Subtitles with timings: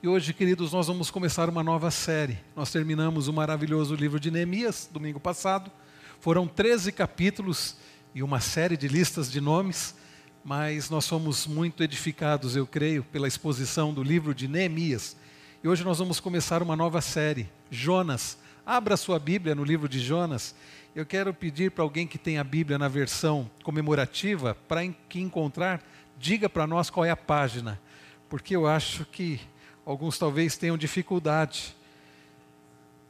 [0.00, 2.38] E hoje, queridos, nós vamos começar uma nova série.
[2.54, 5.72] Nós terminamos o maravilhoso livro de Neemias, domingo passado.
[6.20, 7.74] Foram 13 capítulos
[8.14, 9.96] e uma série de listas de nomes,
[10.44, 15.16] mas nós fomos muito edificados, eu creio, pela exposição do livro de Neemias.
[15.64, 18.38] E hoje nós vamos começar uma nova série, Jonas.
[18.64, 20.54] Abra sua Bíblia no livro de Jonas.
[20.94, 25.82] Eu quero pedir para alguém que tem a Bíblia na versão comemorativa, para que encontrar,
[26.16, 27.80] diga para nós qual é a página,
[28.28, 29.40] porque eu acho que
[29.88, 31.74] Alguns talvez tenham dificuldade.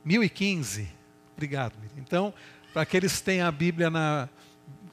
[0.05, 0.89] 1015.
[1.37, 1.75] Obrigado.
[1.97, 2.33] Então,
[2.73, 4.29] para aqueles que têm a Bíblia na,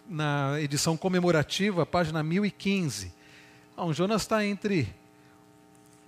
[0.09, 3.13] na edição comemorativa, página 1015.
[3.77, 4.91] Não, Jonas está entre.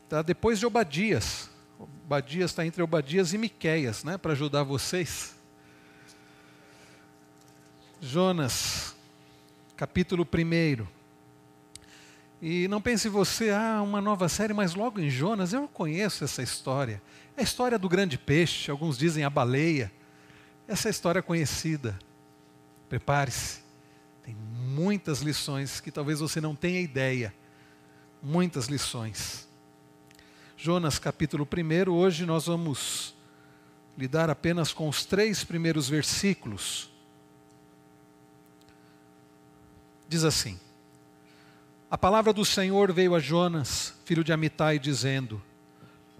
[0.06, 1.48] Está depois de Obadias.
[1.80, 4.18] Obadias está entre Obadias e Miqueias, né?
[4.18, 5.36] Para ajudar vocês.
[8.02, 8.96] Jonas,
[9.76, 10.97] capítulo 1.
[12.42, 16.44] E não pense você, ah, uma nova série, mas logo em Jonas eu conheço essa
[16.44, 17.02] história.
[17.36, 19.92] É a história do grande peixe, alguns dizem a baleia.
[20.68, 21.98] Essa é história conhecida.
[22.88, 23.62] Prepare-se.
[24.24, 27.34] Tem muitas lições que talvez você não tenha ideia.
[28.22, 29.48] Muitas lições.
[30.56, 33.16] Jonas capítulo 1, hoje nós vamos
[33.98, 36.92] lidar apenas com os três primeiros versículos.
[40.08, 40.60] Diz assim:
[41.90, 45.42] a palavra do Senhor veio a Jonas, filho de Amitai, dizendo: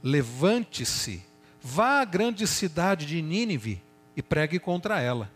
[0.02, 1.22] Levante-se,
[1.62, 3.84] vá à grande cidade de Nínive
[4.16, 5.30] e pregue contra ela,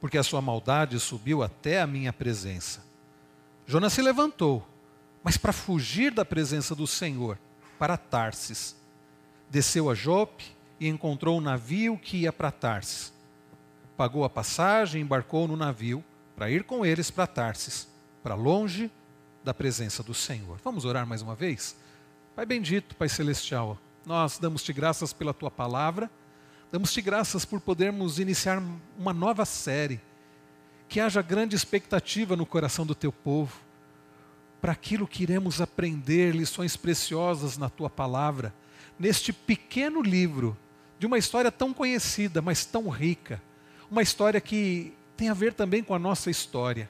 [0.00, 2.84] porque a sua maldade subiu até a minha presença.
[3.64, 4.66] Jonas se levantou,
[5.22, 7.38] mas para fugir da presença do Senhor,
[7.78, 8.74] para Tarsis.
[9.48, 10.44] Desceu a Jope
[10.80, 13.12] e encontrou um navio que ia para Tarsis.
[13.96, 16.02] Pagou a passagem e embarcou no navio
[16.34, 17.86] para ir com eles para Tarsis,
[18.24, 18.90] para longe
[19.44, 20.58] da presença do Senhor.
[20.62, 21.76] Vamos orar mais uma vez?
[22.34, 26.10] Pai bendito, Pai celestial, nós damos-te graças pela tua palavra,
[26.70, 28.62] damos-te graças por podermos iniciar
[28.98, 30.00] uma nova série,
[30.88, 33.58] que haja grande expectativa no coração do teu povo,
[34.60, 38.54] para aquilo que iremos aprender, lições preciosas na tua palavra,
[38.98, 40.56] neste pequeno livro,
[40.98, 43.42] de uma história tão conhecida, mas tão rica,
[43.90, 46.88] uma história que tem a ver também com a nossa história.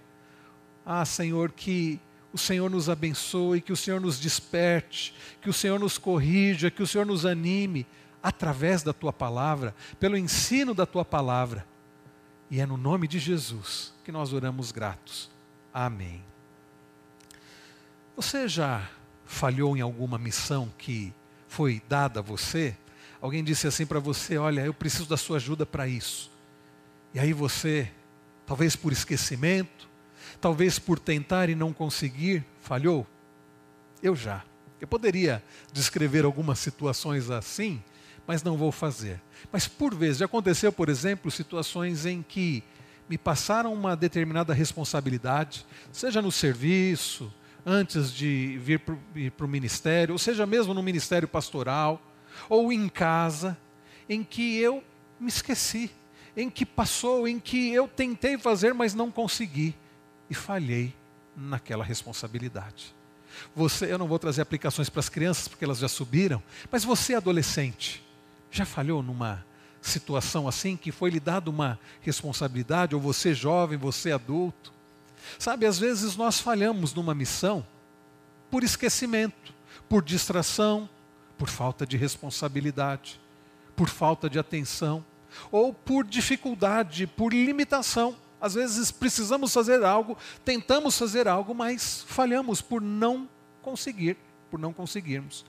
[0.85, 1.99] Ah, Senhor, que
[2.33, 6.83] o Senhor nos abençoe, que o Senhor nos desperte, que o Senhor nos corrija, que
[6.83, 7.87] o Senhor nos anime
[8.23, 11.67] através da tua palavra, pelo ensino da tua palavra.
[12.51, 15.31] E é no nome de Jesus que nós oramos gratos.
[15.73, 16.25] Amém.
[18.17, 18.89] Você já
[19.25, 21.13] falhou em alguma missão que
[21.49, 22.77] foi dada a você?
[23.21, 26.31] Alguém disse assim para você: Olha, eu preciso da sua ajuda para isso.
[27.15, 27.91] E aí você,
[28.47, 29.82] talvez por esquecimento,
[30.43, 33.07] talvez por tentar e não conseguir, falhou?
[34.03, 34.43] Eu já.
[34.81, 35.41] Eu poderia
[35.73, 37.81] descrever algumas situações assim,
[38.27, 39.23] mas não vou fazer.
[39.53, 42.65] Mas por vezes, já aconteceu, por exemplo, situações em que
[43.09, 47.33] me passaram uma determinada responsabilidade, seja no serviço,
[47.65, 52.03] antes de vir para o ministério, ou seja mesmo no ministério pastoral,
[52.49, 53.57] ou em casa,
[54.09, 54.83] em que eu
[55.21, 55.89] me esqueci,
[56.37, 59.77] em que passou, em que eu tentei fazer, mas não consegui
[60.33, 60.95] e falhei
[61.37, 62.95] naquela responsabilidade.
[63.55, 67.15] Você, eu não vou trazer aplicações para as crianças porque elas já subiram, mas você
[67.15, 68.03] adolescente,
[68.51, 69.45] já falhou numa
[69.83, 74.73] situação assim que foi lhe dada uma responsabilidade, ou você jovem, você adulto?
[75.39, 77.65] Sabe, às vezes nós falhamos numa missão
[78.51, 79.53] por esquecimento,
[79.87, 80.89] por distração,
[81.37, 83.21] por falta de responsabilidade,
[83.77, 85.05] por falta de atenção,
[85.51, 88.17] ou por dificuldade, por limitação.
[88.43, 93.29] Às vezes precisamos fazer algo, tentamos fazer algo, mas falhamos por não
[93.63, 94.17] conseguir,
[94.51, 95.45] por não conseguirmos.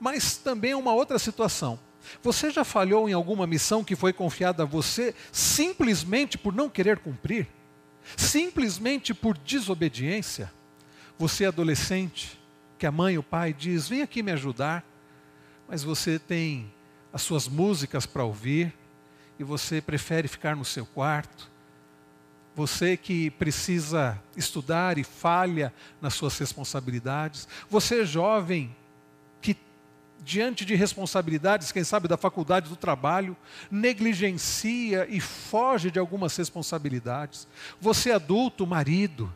[0.00, 1.78] Mas também uma outra situação.
[2.22, 7.00] Você já falhou em alguma missão que foi confiada a você simplesmente por não querer
[7.00, 7.48] cumprir?
[8.16, 10.50] Simplesmente por desobediência?
[11.18, 12.40] Você adolescente,
[12.78, 14.82] que a mãe e o pai diz: "Vem aqui me ajudar",
[15.68, 16.72] mas você tem
[17.12, 18.72] as suas músicas para ouvir
[19.38, 21.51] e você prefere ficar no seu quarto,
[22.54, 27.48] você que precisa estudar e falha nas suas responsabilidades.
[27.70, 28.74] Você jovem
[29.40, 29.56] que,
[30.22, 33.36] diante de responsabilidades, quem sabe da faculdade do trabalho,
[33.70, 37.48] negligencia e foge de algumas responsabilidades.
[37.80, 39.32] Você adulto, marido,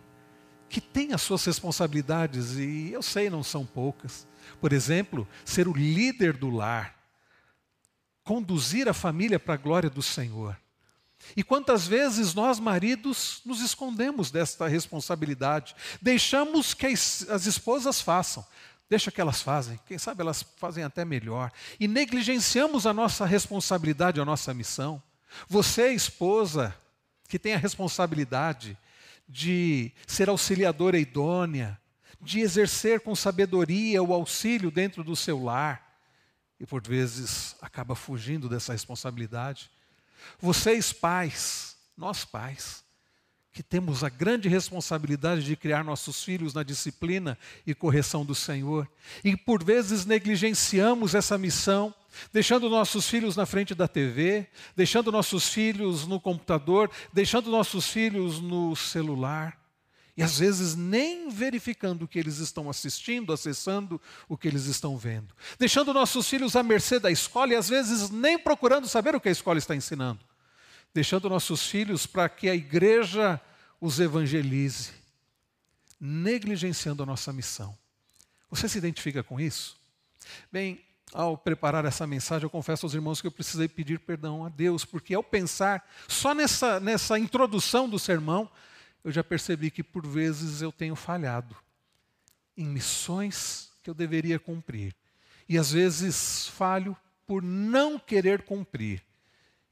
[0.69, 4.27] que tem as suas responsabilidades e eu sei não são poucas.
[4.61, 6.95] Por exemplo, ser o líder do lar,
[8.23, 10.57] conduzir a família para a glória do Senhor.
[11.35, 18.47] E quantas vezes nós, maridos, nos escondemos desta responsabilidade, deixamos que as esposas façam.
[18.89, 21.51] Deixa que elas fazem, quem sabe elas fazem até melhor.
[21.81, 25.03] E negligenciamos a nossa responsabilidade, a nossa missão.
[25.49, 26.73] Você, esposa,
[27.29, 28.79] que tem a responsabilidade
[29.29, 31.81] de ser auxiliadora idônea,
[32.21, 35.99] de exercer com sabedoria o auxílio dentro do seu lar,
[36.59, 39.69] e por vezes acaba fugindo dessa responsabilidade.
[40.41, 42.85] Vocês, pais, nós pais,
[43.53, 48.87] que temos a grande responsabilidade de criar nossos filhos na disciplina e correção do Senhor,
[49.25, 51.95] e por vezes negligenciamos essa missão,
[52.33, 54.47] deixando nossos filhos na frente da TV,
[54.77, 59.59] deixando nossos filhos no computador, deixando nossos filhos no celular.
[60.17, 64.97] E às vezes nem verificando o que eles estão assistindo, acessando o que eles estão
[64.97, 65.35] vendo.
[65.59, 69.29] Deixando nossos filhos à mercê da escola e às vezes nem procurando saber o que
[69.29, 70.21] a escola está ensinando
[70.97, 73.39] deixando nossos filhos para que a igreja
[73.79, 74.93] os evangelize,
[76.01, 77.77] negligenciando a nossa missão.
[78.51, 79.77] Você se identifica com isso?
[80.51, 80.81] Bem,
[81.13, 84.87] ao preparar essa mensagem, eu confesso aos irmãos que eu precisei pedir perdão a Deus,
[84.87, 88.51] porque ao pensar só nessa, nessa introdução do sermão,
[89.07, 91.55] eu já percebi que por vezes eu tenho falhado
[92.57, 94.97] em missões que eu deveria cumprir.
[95.49, 99.01] E às vezes falho por não querer cumprir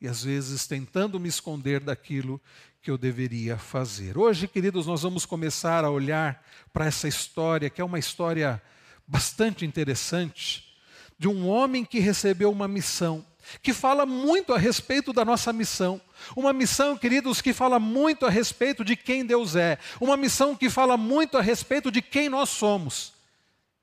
[0.00, 2.40] e às vezes tentando me esconder daquilo
[2.80, 4.16] que eu deveria fazer.
[4.16, 6.40] Hoje, queridos, nós vamos começar a olhar
[6.72, 8.62] para essa história, que é uma história
[9.04, 10.76] bastante interessante,
[11.18, 13.26] de um homem que recebeu uma missão,
[13.62, 16.00] que fala muito a respeito da nossa missão.
[16.36, 19.78] Uma missão, queridos, que fala muito a respeito de quem Deus é.
[20.00, 23.12] Uma missão que fala muito a respeito de quem nós somos.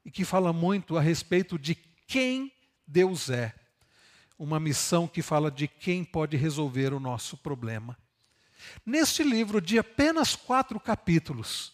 [0.04, 1.76] E que fala muito a respeito de
[2.08, 2.52] quem
[2.88, 3.54] Deus é
[4.42, 7.96] uma missão que fala de quem pode resolver o nosso problema.
[8.84, 11.72] Neste livro, de apenas quatro capítulos,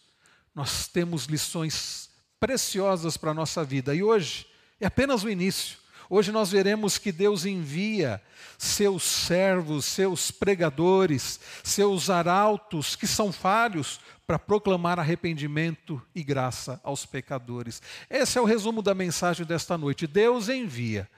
[0.54, 3.96] nós temos lições preciosas para a nossa vida.
[3.96, 4.46] E hoje
[4.82, 5.78] é apenas o início.
[6.10, 8.22] Hoje nós veremos que Deus envia
[8.58, 17.06] seus servos, seus pregadores, seus arautos, que são falhos, para proclamar arrependimento e graça aos
[17.06, 17.82] pecadores.
[18.10, 20.06] Esse é o resumo da mensagem desta noite.
[20.06, 21.10] Deus envia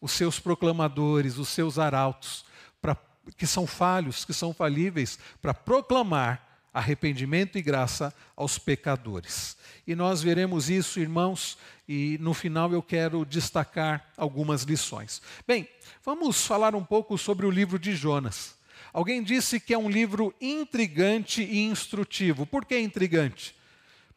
[0.00, 2.44] os seus proclamadores, os seus arautos,
[2.80, 2.96] pra,
[3.36, 9.56] que são falhos, que são falíveis, para proclamar arrependimento e graça aos pecadores.
[9.86, 11.56] E nós veremos isso, irmãos,
[11.88, 15.22] e no final eu quero destacar algumas lições.
[15.46, 15.66] Bem,
[16.04, 18.54] vamos falar um pouco sobre o livro de Jonas.
[18.92, 22.44] Alguém disse que é um livro intrigante e instrutivo.
[22.44, 23.56] Por que intrigante?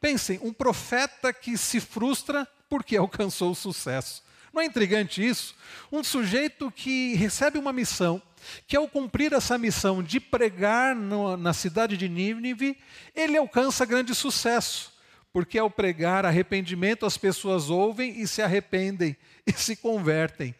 [0.02, 4.22] Pensem, um profeta que se frustra porque alcançou o sucesso.
[4.54, 5.56] Não é intrigante isso?
[5.92, 8.22] Um sujeito que recebe uma missão,
[8.68, 12.78] que ao cumprir essa missão de pregar no, na cidade de Nínive,
[13.16, 14.94] ele alcança grande sucesso,
[15.32, 19.16] porque ao pregar arrependimento as pessoas ouvem e se arrependem
[19.46, 20.56] e se convertem.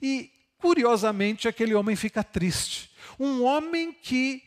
[0.00, 2.90] E, curiosamente, aquele homem fica triste.
[3.18, 4.42] Um homem que,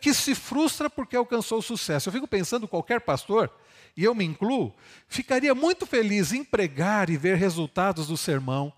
[0.00, 2.08] que se frustra porque alcançou sucesso.
[2.08, 3.50] Eu fico pensando, qualquer pastor
[3.96, 4.74] e eu me incluo,
[5.08, 8.72] ficaria muito feliz em pregar e ver resultados do sermão.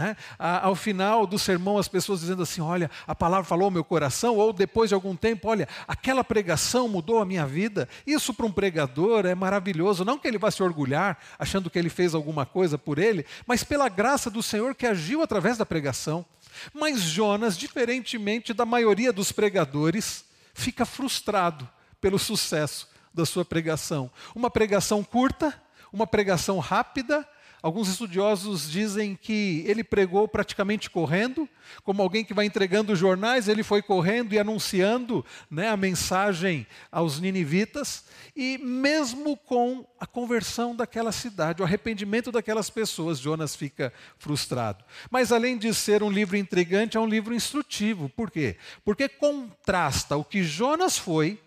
[0.00, 0.16] Né?
[0.38, 4.36] Ao final do sermão, as pessoas dizendo assim: Olha, a palavra falou ao meu coração,
[4.36, 7.86] ou depois de algum tempo, olha, aquela pregação mudou a minha vida.
[8.06, 10.02] Isso para um pregador é maravilhoso.
[10.02, 13.62] Não que ele vá se orgulhar, achando que ele fez alguma coisa por ele, mas
[13.62, 16.24] pela graça do Senhor que agiu através da pregação.
[16.72, 21.68] Mas Jonas, diferentemente da maioria dos pregadores, fica frustrado
[22.00, 24.10] pelo sucesso da sua pregação.
[24.34, 25.54] Uma pregação curta,
[25.92, 27.28] uma pregação rápida.
[27.62, 31.48] Alguns estudiosos dizem que ele pregou praticamente correndo,
[31.82, 37.20] como alguém que vai entregando jornais, ele foi correndo e anunciando né, a mensagem aos
[37.20, 44.82] ninivitas, e mesmo com a conversão daquela cidade, o arrependimento daquelas pessoas, Jonas fica frustrado.
[45.10, 48.08] Mas além de ser um livro intrigante, é um livro instrutivo.
[48.08, 48.56] Por quê?
[48.84, 51.38] Porque contrasta o que Jonas foi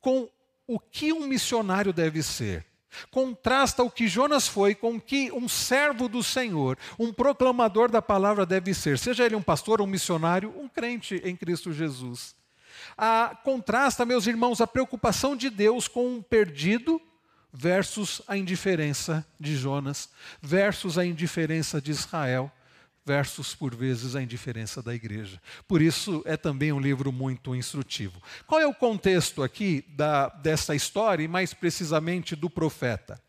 [0.00, 0.28] com
[0.66, 2.69] o que um missionário deve ser.
[3.10, 8.02] Contrasta o que Jonas foi com o que um servo do Senhor, um proclamador da
[8.02, 12.34] palavra deve ser, seja ele um pastor, um missionário, um crente em Cristo Jesus.
[12.96, 17.00] A, contrasta, meus irmãos, a preocupação de Deus com um perdido
[17.52, 20.08] versus a indiferença de Jonas,
[20.40, 22.50] versus a indiferença de Israel
[23.04, 25.40] versus, por vezes, a indiferença da igreja.
[25.66, 28.20] Por isso, é também um livro muito instrutivo.
[28.46, 33.20] Qual é o contexto aqui da, dessa história, e mais precisamente do profeta?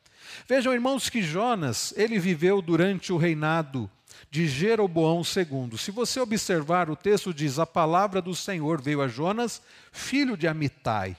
[0.47, 3.89] Vejam, irmãos, que Jonas, ele viveu durante o reinado
[4.29, 5.77] de Jeroboão II.
[5.77, 9.61] Se você observar, o texto diz: A palavra do Senhor veio a Jonas,
[9.91, 11.17] filho de Amitai.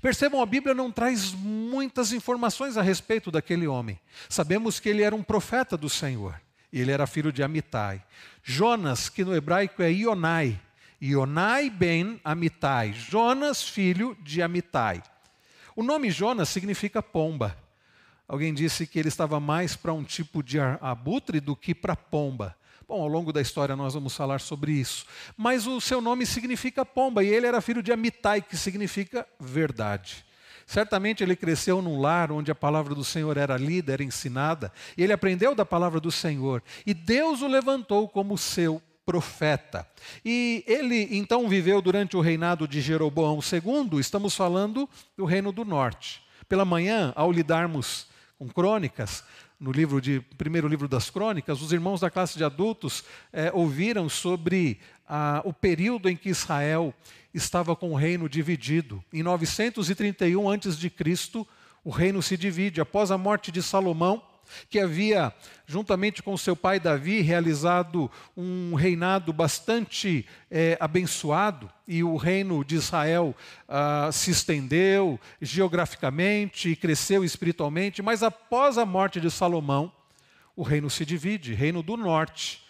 [0.00, 4.00] Percebam, a Bíblia não traz muitas informações a respeito daquele homem.
[4.28, 6.40] Sabemos que ele era um profeta do Senhor.
[6.80, 8.02] Ele era filho de Amitai.
[8.42, 10.60] Jonas, que no hebraico é Ionai.
[11.00, 12.92] Ionai ben Amitai.
[12.92, 15.02] Jonas, filho de Amitai.
[15.76, 17.56] O nome Jonas significa pomba.
[18.26, 22.56] Alguém disse que ele estava mais para um tipo de abutre do que para pomba.
[22.88, 25.06] Bom, ao longo da história nós vamos falar sobre isso.
[25.36, 30.24] Mas o seu nome significa pomba e ele era filho de Amitai, que significa verdade.
[30.66, 35.02] Certamente ele cresceu num lar onde a palavra do Senhor era lida, era ensinada, e
[35.02, 36.62] ele aprendeu da palavra do Senhor.
[36.86, 39.86] E Deus o levantou como seu profeta.
[40.24, 45.64] E ele então viveu durante o reinado de Jeroboão II, estamos falando do reino do
[45.64, 46.22] norte.
[46.48, 48.06] Pela manhã, ao lidarmos
[48.38, 49.24] com crônicas,
[49.64, 53.02] no livro de primeiro livro das crônicas, os irmãos da classe de adultos
[53.32, 54.78] é, ouviram sobre
[55.42, 56.92] o período em que Israel
[57.32, 59.02] estava com o reino dividido.
[59.12, 61.46] Em 931 a.C.,
[61.82, 62.80] o reino se divide.
[62.80, 64.22] Após a morte de Salomão,
[64.68, 65.32] que havia,
[65.66, 72.76] juntamente com seu pai Davi, realizado um reinado bastante é, abençoado, e o reino de
[72.76, 73.34] Israel
[73.68, 79.92] ah, se estendeu geograficamente e cresceu espiritualmente, mas após a morte de Salomão,
[80.56, 82.63] o reino se divide reino do norte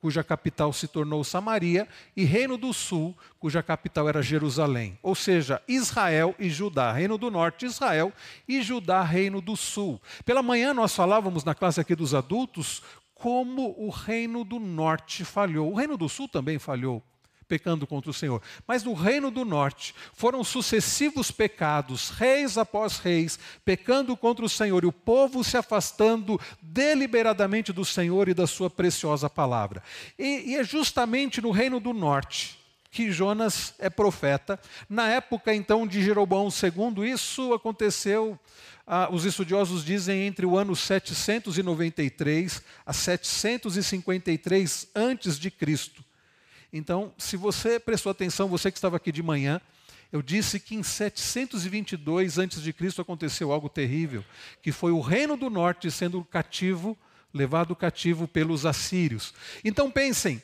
[0.00, 4.98] cuja capital se tornou Samaria, e Reino do Sul, cuja capital era Jerusalém.
[5.02, 8.12] Ou seja, Israel e Judá, Reino do Norte, Israel
[8.46, 10.00] e Judá, Reino do Sul.
[10.24, 12.82] Pela manhã nós falávamos na classe aqui dos adultos
[13.14, 15.72] como o Reino do Norte falhou.
[15.72, 17.02] O Reino do Sul também falhou
[17.48, 18.42] pecando contra o Senhor.
[18.66, 24.84] Mas no reino do norte foram sucessivos pecados, reis após reis, pecando contra o Senhor,
[24.84, 29.82] e o povo se afastando deliberadamente do Senhor e da sua preciosa palavra.
[30.18, 32.58] E, e é justamente no reino do norte
[32.90, 34.58] que Jonas é profeta.
[34.88, 38.38] Na época então de Jeroboão II, isso aconteceu,
[38.86, 46.07] ah, os estudiosos dizem, entre o ano 793 a 753 antes de Cristo.
[46.72, 49.60] Então, se você prestou atenção, você que estava aqui de manhã,
[50.10, 53.00] eu disse que em 722 a.C.
[53.00, 54.24] aconteceu algo terrível,
[54.62, 56.96] que foi o reino do norte sendo cativo,
[57.32, 59.34] levado cativo pelos assírios.
[59.62, 60.42] Então pensem,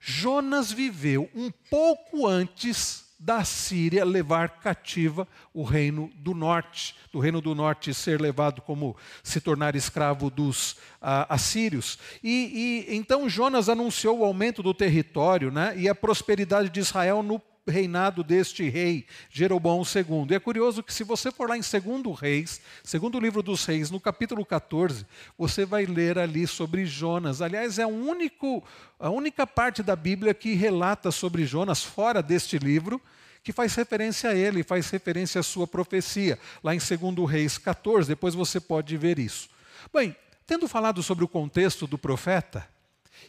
[0.00, 7.40] Jonas viveu um pouco antes da Síria levar cativa o reino do norte, do reino
[7.40, 11.98] do norte ser levado como se tornar escravo dos ah, assírios.
[12.22, 17.22] E, e, então Jonas anunciou o aumento do território né, e a prosperidade de Israel
[17.22, 20.26] no reinado deste rei, Jeroboão II.
[20.30, 23.90] E é curioso que se você for lá em 2 Reis, segundo livro dos Reis,
[23.90, 25.06] no capítulo 14,
[25.38, 27.40] você vai ler ali sobre Jonas.
[27.40, 28.62] Aliás, é único,
[28.98, 33.00] a única parte da Bíblia que relata sobre Jonas, fora deste livro,
[33.42, 38.08] que faz referência a ele, faz referência à sua profecia, lá em 2 Reis 14,
[38.08, 39.50] depois você pode ver isso.
[39.92, 40.16] Bem,
[40.46, 42.66] tendo falado sobre o contexto do profeta,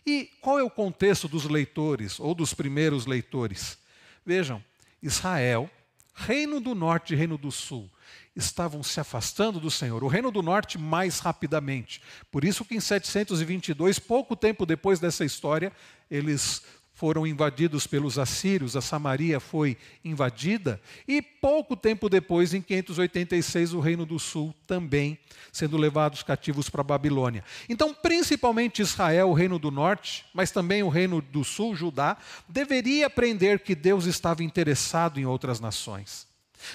[0.05, 3.77] e qual é o contexto dos leitores, ou dos primeiros leitores?
[4.25, 4.63] Vejam,
[5.01, 5.70] Israel,
[6.13, 7.89] reino do norte e reino do sul,
[8.36, 10.03] estavam se afastando do Senhor.
[10.03, 12.01] O reino do norte mais rapidamente.
[12.32, 15.72] Por isso que em 722, pouco tempo depois dessa história,
[16.10, 16.63] eles
[16.95, 23.81] foram invadidos pelos assírios, a Samaria foi invadida, e pouco tempo depois, em 586, o
[23.81, 25.19] Reino do Sul também
[25.51, 27.43] sendo levados cativos para a Babilônia.
[27.67, 33.07] Então, principalmente Israel, o Reino do Norte, mas também o Reino do Sul, Judá, deveria
[33.07, 36.27] aprender que Deus estava interessado em outras nações.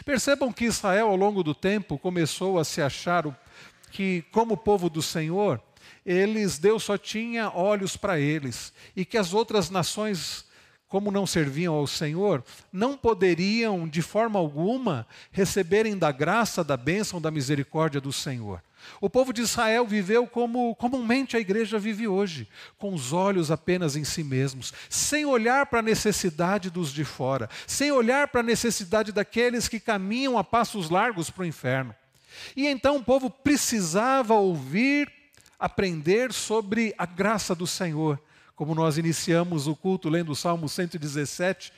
[0.05, 3.25] Percebam que Israel, ao longo do tempo, começou a se achar
[3.91, 5.61] que, como povo do Senhor,
[6.05, 10.49] eles Deus só tinha olhos para eles e que as outras nações
[10.91, 17.21] como não serviam ao Senhor, não poderiam de forma alguma receberem da graça, da bênção,
[17.21, 18.61] da misericórdia do Senhor.
[19.01, 23.95] O povo de Israel viveu como comumente a igreja vive hoje, com os olhos apenas
[23.95, 28.45] em si mesmos, sem olhar para a necessidade dos de fora, sem olhar para a
[28.45, 31.95] necessidade daqueles que caminham a passos largos para o inferno.
[32.57, 35.20] E então o povo precisava ouvir
[35.61, 38.21] aprender sobre a graça do Senhor.
[38.57, 41.73] Como nós iniciamos o culto lendo o Salmo 117,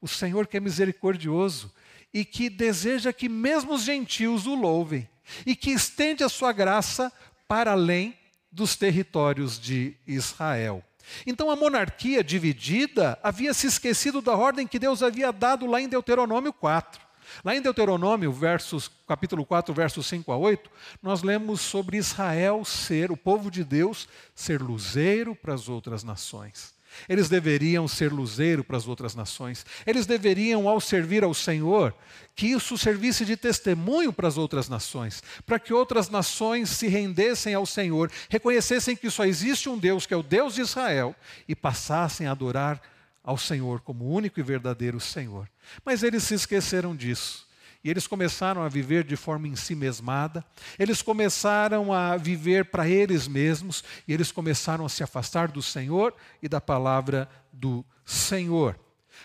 [0.00, 1.72] o Senhor que é misericordioso
[2.12, 5.08] e que deseja que mesmo os gentios o louvem
[5.44, 7.12] e que estende a sua graça
[7.46, 8.16] para além
[8.50, 10.82] dos territórios de Israel.
[11.26, 15.88] Então a monarquia dividida havia se esquecido da ordem que Deus havia dado lá em
[15.88, 17.05] Deuteronômio 4.
[17.44, 20.70] Lá em Deuteronômio, versos, capítulo 4, versos 5 a 8,
[21.02, 26.74] nós lemos sobre Israel ser, o povo de Deus, ser luzeiro para as outras nações.
[27.08, 29.66] Eles deveriam ser luzeiro para as outras nações.
[29.86, 31.94] Eles deveriam, ao servir ao Senhor,
[32.34, 37.54] que isso servisse de testemunho para as outras nações, para que outras nações se rendessem
[37.54, 41.14] ao Senhor, reconhecessem que só existe um Deus, que é o Deus de Israel,
[41.48, 42.80] e passassem a adorar
[43.26, 45.50] ao Senhor como único e verdadeiro Senhor.
[45.84, 47.44] Mas eles se esqueceram disso.
[47.82, 50.44] E eles começaram a viver de forma ensimesmada,
[50.78, 56.14] eles começaram a viver para eles mesmos, e eles começaram a se afastar do Senhor
[56.42, 58.78] e da palavra do Senhor.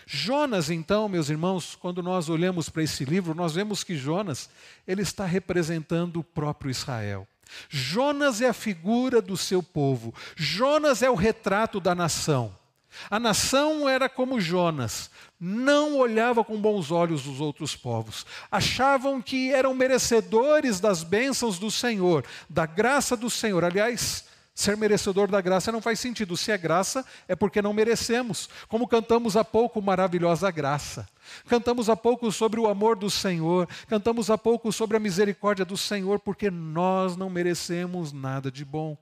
[0.06, 4.48] Jonas, então, meus irmãos, quando nós olhamos para esse livro, nós vemos que Jonas,
[4.86, 7.26] ele está representando o próprio Israel.
[7.68, 10.14] Jonas é a figura do seu povo.
[10.36, 12.61] Jonas é o retrato da nação.
[13.10, 18.24] A nação era como Jonas, não olhava com bons olhos os outros povos.
[18.50, 23.64] Achavam que eram merecedores das bênçãos do Senhor, da graça do Senhor.
[23.64, 26.36] Aliás, ser merecedor da graça não faz sentido.
[26.36, 28.48] Se é graça, é porque não merecemos.
[28.68, 31.08] Como cantamos há pouco, maravilhosa graça.
[31.48, 35.76] Cantamos há pouco sobre o amor do Senhor, cantamos há pouco sobre a misericórdia do
[35.76, 38.96] Senhor, porque nós não merecemos nada de bom.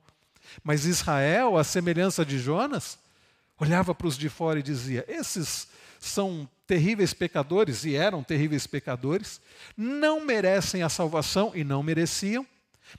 [0.63, 2.97] Mas Israel, a semelhança de Jonas,
[3.61, 5.67] olhava para os de fora e dizia: Esses
[5.99, 9.39] são terríveis pecadores, e eram terríveis pecadores,
[9.77, 12.45] não merecem a salvação e não mereciam.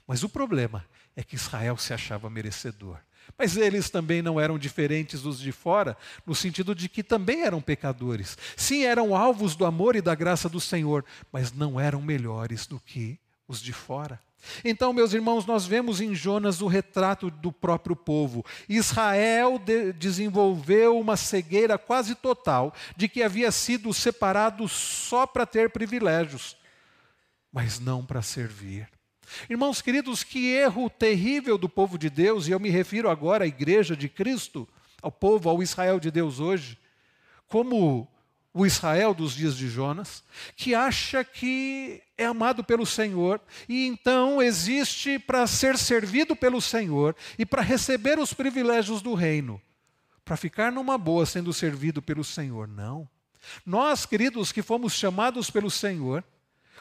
[0.07, 2.97] Mas o problema é que Israel se achava merecedor.
[3.37, 7.61] Mas eles também não eram diferentes dos de fora, no sentido de que também eram
[7.61, 8.37] pecadores.
[8.55, 12.79] Sim, eram alvos do amor e da graça do Senhor, mas não eram melhores do
[12.79, 14.19] que os de fora.
[14.63, 18.45] Então, meus irmãos, nós vemos em Jonas o retrato do próprio povo.
[18.67, 25.69] Israel de desenvolveu uma cegueira quase total de que havia sido separado só para ter
[25.69, 26.57] privilégios,
[27.51, 28.89] mas não para servir.
[29.49, 33.47] Irmãos queridos, que erro terrível do povo de Deus, e eu me refiro agora à
[33.47, 34.67] igreja de Cristo,
[35.01, 36.77] ao povo, ao Israel de Deus hoje.
[37.47, 38.07] Como
[38.53, 40.23] o Israel dos dias de Jonas,
[40.55, 47.15] que acha que é amado pelo Senhor e então existe para ser servido pelo Senhor
[47.37, 49.61] e para receber os privilégios do reino,
[50.23, 52.67] para ficar numa boa sendo servido pelo Senhor.
[52.67, 53.07] Não.
[53.65, 56.23] Nós, queridos, que fomos chamados pelo Senhor,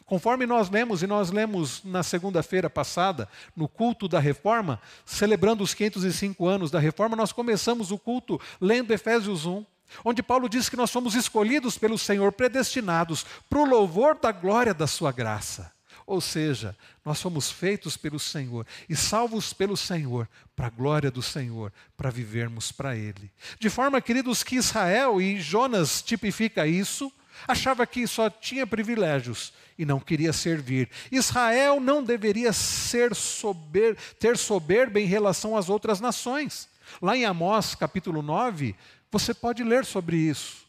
[0.05, 5.75] conforme nós lemos, e nós lemos na segunda-feira passada, no culto da reforma, celebrando os
[5.75, 9.65] 505 anos da reforma, nós começamos o culto lendo Efésios 1
[10.05, 14.75] onde Paulo diz que nós somos escolhidos pelo Senhor, predestinados para o louvor da glória
[14.75, 15.73] da Sua graça.
[16.07, 21.23] Ou seja, nós somos feitos pelo Senhor e salvos pelo Senhor, para a glória do
[21.23, 23.31] Senhor, para vivermos para Ele.
[23.59, 27.13] De forma, queridos, que Israel e Jonas tipifica isso,
[27.47, 30.89] achava que só tinha privilégios e não queria servir.
[31.11, 36.69] Israel não deveria ser sober, ter soberba em relação às outras nações.
[37.01, 38.77] Lá em Amós, capítulo 9,
[39.13, 40.67] você pode ler sobre isso.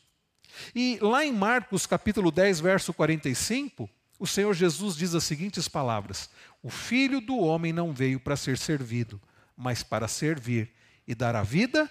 [0.76, 6.30] E lá em Marcos capítulo 10, verso 45, o Senhor Jesus diz as seguintes palavras:
[6.62, 9.20] O filho do homem não veio para ser servido,
[9.56, 10.72] mas para servir
[11.08, 11.90] e dar a vida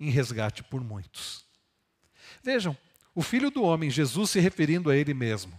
[0.00, 1.44] em resgate por muitos.
[2.42, 2.76] Vejam,
[3.14, 5.52] o filho do homem, Jesus se referindo a ele mesmo,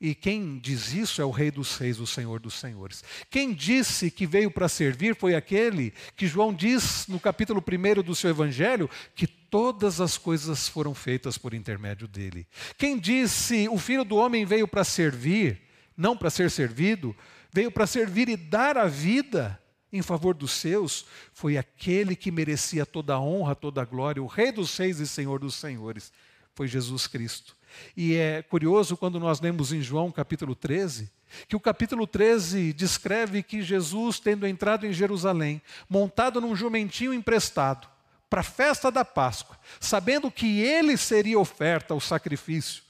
[0.00, 3.04] e quem diz isso é o Rei dos Reis, o Senhor dos Senhores.
[3.30, 8.12] Quem disse que veio para servir foi aquele que João diz no capítulo 1 do
[8.12, 12.46] seu Evangelho que todas as coisas foram feitas por intermédio dele.
[12.78, 15.60] Quem disse o Filho do Homem veio para servir,
[15.94, 17.14] não para ser servido,
[17.52, 19.60] veio para servir e dar a vida
[19.92, 24.26] em favor dos seus, foi aquele que merecia toda a honra, toda a glória, o
[24.26, 26.10] Rei dos Reis e Senhor dos Senhores,
[26.54, 27.54] foi Jesus Cristo.
[27.94, 31.12] E é curioso quando nós lemos em João capítulo 13,
[31.46, 35.60] que o capítulo 13 descreve que Jesus, tendo entrado em Jerusalém,
[35.90, 37.91] montado num jumentinho emprestado,
[38.32, 42.82] para a festa da Páscoa, sabendo que ele seria oferta ao sacrifício,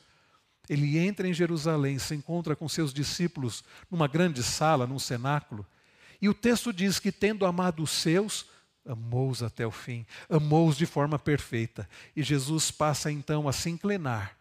[0.69, 5.67] ele entra em Jerusalém, se encontra com seus discípulos numa grande sala, num cenáculo,
[6.21, 8.47] e o texto diz que, tendo amado os seus,
[8.87, 11.89] amou-os até o fim, amou-os de forma perfeita.
[12.15, 14.39] E Jesus passa então a se inclinar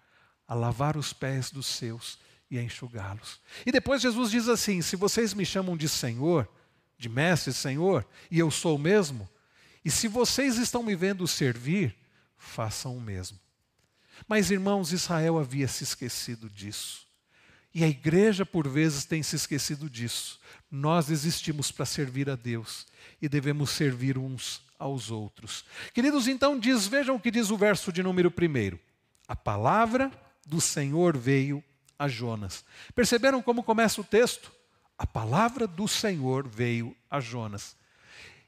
[0.48, 3.40] a lavar os pés dos seus e a enxugá-los.
[3.66, 6.48] E depois Jesus diz assim: Se vocês me chamam de Senhor,
[6.96, 9.28] de Mestre, Senhor, e eu sou o mesmo,
[9.84, 11.96] e se vocês estão me vendo servir,
[12.38, 13.40] façam o mesmo.
[14.28, 17.08] Mas, irmãos, Israel havia se esquecido disso.
[17.74, 20.40] E a igreja, por vezes, tem se esquecido disso.
[20.70, 22.86] Nós existimos para servir a Deus
[23.22, 25.64] e devemos servir uns aos outros.
[25.94, 28.80] Queridos, então diz, vejam o que diz o verso de número primeiro.
[29.28, 30.12] A palavra
[30.46, 31.64] do Senhor veio
[31.98, 32.66] a Jonas.
[32.94, 34.52] Perceberam como começa o texto?
[34.98, 37.76] A palavra do Senhor veio a Jonas.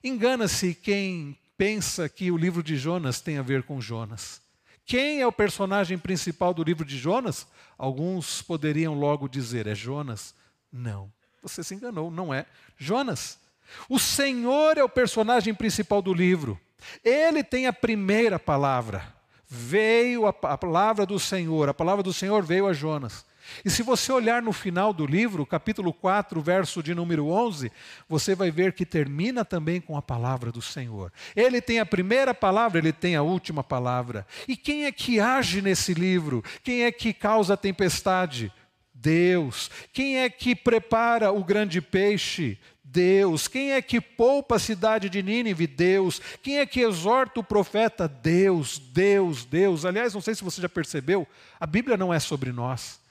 [0.04, 4.42] Engana-se quem pensa que o livro de Jonas tem a ver com Jonas.
[4.86, 7.48] Quem é o personagem principal do livro de Jonas?
[7.78, 10.36] Alguns poderiam logo dizer: é Jonas.
[10.72, 11.12] Não,
[11.42, 12.46] você se enganou, não é
[12.78, 13.40] Jonas.
[13.88, 16.60] O Senhor é o personagem principal do livro.
[17.04, 19.14] Ele tem a primeira palavra.
[19.48, 23.26] Veio a, a palavra do Senhor, a palavra do Senhor veio a Jonas.
[23.64, 27.72] E se você olhar no final do livro, capítulo 4, verso de número 11,
[28.08, 31.12] você vai ver que termina também com a palavra do Senhor.
[31.36, 34.26] Ele tem a primeira palavra, ele tem a última palavra.
[34.48, 36.44] E quem é que age nesse livro?
[36.64, 38.52] Quem é que causa a tempestade?
[38.94, 39.70] Deus.
[39.92, 42.58] Quem é que prepara o grande peixe?
[42.94, 43.48] Deus.
[43.48, 45.66] Quem é que poupa a cidade de Nínive?
[45.66, 46.22] Deus.
[46.42, 48.08] Quem é que exorta o profeta?
[48.08, 49.84] Deus, Deus, Deus.
[49.84, 51.28] Aliás, não sei se você já percebeu,
[51.60, 53.03] a Bíblia não é sobre nós.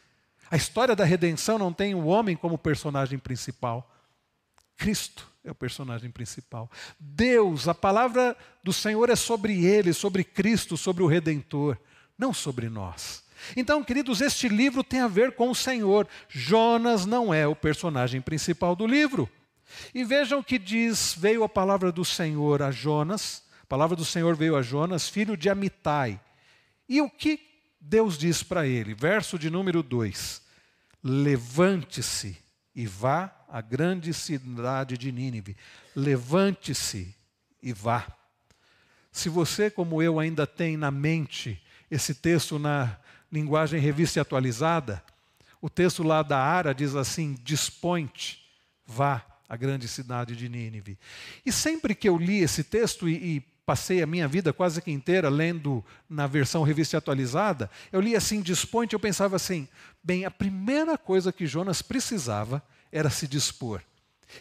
[0.53, 3.91] A história da redenção não tem o homem como personagem principal.
[4.77, 6.71] Cristo é o personagem principal.
[7.01, 11.79] Deus, a palavra do Senhor é sobre ele, sobre Cristo, sobre o Redentor,
[12.19, 13.25] não sobre nós.
[13.57, 16.07] Então, queridos, este livro tem a ver com o Senhor.
[16.29, 19.27] Jonas não é o personagem principal do livro.
[19.95, 24.05] E vejam o que diz: veio a palavra do Senhor a Jonas, a palavra do
[24.05, 26.21] Senhor veio a Jonas, filho de Amitai.
[26.87, 27.41] E o que
[27.81, 28.93] Deus diz para ele?
[28.93, 30.42] Verso de número 2:
[31.03, 32.37] Levante-se
[32.75, 35.57] e vá à grande cidade de Nínive.
[35.95, 37.15] Levante-se
[37.63, 38.07] e vá.
[39.11, 42.99] Se você, como eu, ainda tem na mente esse texto na
[43.31, 45.03] linguagem revista e atualizada,
[45.61, 48.43] o texto lá da Ara diz assim: Dispõe-te,
[48.87, 50.99] vá à grande cidade de Nínive.
[51.45, 54.91] E sempre que eu li esse texto e, e passei a minha vida quase que
[54.91, 59.69] inteira lendo na versão revista atualizada, eu li assim, dispõe eu pensava assim,
[60.03, 63.81] bem, a primeira coisa que Jonas precisava era se dispor.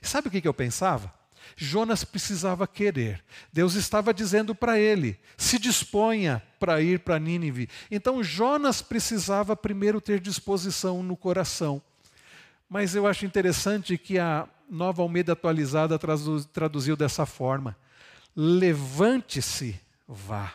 [0.01, 1.13] E sabe o que eu pensava?
[1.55, 3.23] Jonas precisava querer.
[3.51, 7.69] Deus estava dizendo para ele: se disponha para ir para Nínive.
[7.89, 11.81] Então Jonas precisava primeiro ter disposição no coração.
[12.69, 15.99] Mas eu acho interessante que a nova Almeida atualizada
[16.53, 17.75] traduziu dessa forma:
[18.35, 20.53] levante-se, vá.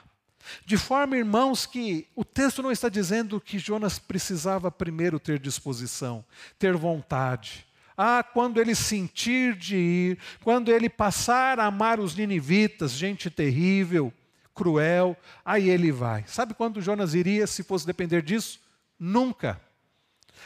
[0.64, 6.24] De forma, irmãos, que o texto não está dizendo que Jonas precisava primeiro ter disposição,
[6.58, 7.66] ter vontade.
[7.96, 14.12] Ah, quando ele sentir de ir, quando ele passar a amar os ninivitas, gente terrível,
[14.54, 16.24] cruel, aí ele vai.
[16.26, 18.60] Sabe quando Jonas iria se fosse depender disso?
[18.98, 19.60] Nunca.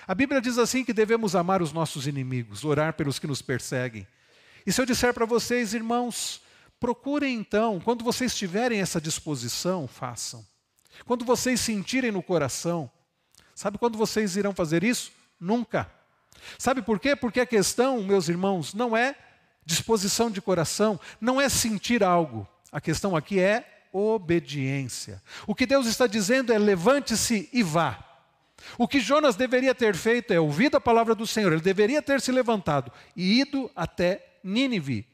[0.06, 4.06] A Bíblia diz assim que devemos amar os nossos inimigos, orar pelos que nos perseguem.
[4.64, 6.40] E se eu disser para vocês, irmãos,
[6.80, 10.44] Procurem então, quando vocês tiverem essa disposição, façam.
[11.04, 12.90] Quando vocês sentirem no coração,
[13.54, 15.12] sabe quando vocês irão fazer isso?
[15.38, 15.90] Nunca.
[16.58, 17.14] Sabe por quê?
[17.14, 19.14] Porque a questão, meus irmãos, não é
[19.64, 22.48] disposição de coração, não é sentir algo.
[22.72, 25.22] A questão aqui é obediência.
[25.46, 28.06] O que Deus está dizendo é: levante-se e vá.
[28.78, 32.20] O que Jonas deveria ter feito é ouvir a palavra do Senhor, ele deveria ter
[32.20, 35.10] se levantado e ido até Nínive.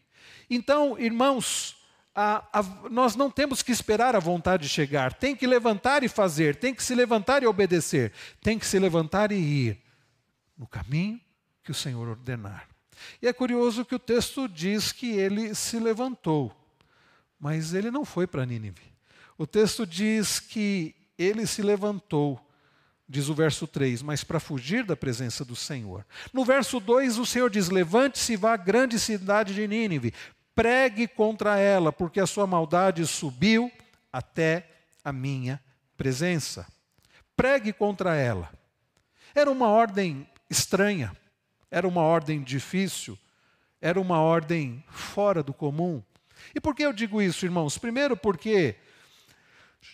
[0.49, 1.77] Então, irmãos,
[2.15, 6.57] a, a, nós não temos que esperar a vontade chegar, tem que levantar e fazer,
[6.57, 9.83] tem que se levantar e obedecer, tem que se levantar e ir
[10.57, 11.21] no caminho
[11.63, 12.67] que o Senhor ordenar.
[13.21, 16.55] E é curioso que o texto diz que ele se levantou,
[17.39, 18.81] mas ele não foi para Nínive.
[19.37, 22.41] O texto diz que ele se levantou,
[23.07, 26.07] diz o verso 3, mas para fugir da presença do Senhor.
[26.33, 30.15] No verso 2, o Senhor diz: Levante-se e vá à grande cidade de Nínive,
[30.57, 33.71] pregue contra ela, porque a sua maldade subiu
[34.11, 34.66] até
[35.05, 35.62] a minha
[35.99, 36.66] presença.
[37.37, 38.51] Pregue contra ela.
[39.35, 41.14] Era uma ordem estranha,
[41.71, 43.19] era uma ordem difícil,
[43.83, 46.03] era uma ordem fora do comum.
[46.55, 47.77] E por que eu digo isso, irmãos?
[47.77, 48.77] Primeiro, porque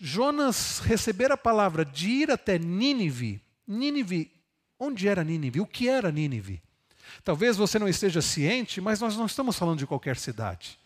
[0.01, 3.43] Jonas receber a palavra de ir até Nínive.
[3.67, 4.31] Nínive,
[4.79, 5.61] onde era Nínive?
[5.61, 6.63] O que era Nínive?
[7.25, 10.79] Talvez você não esteja ciente, mas nós não estamos falando de qualquer cidade.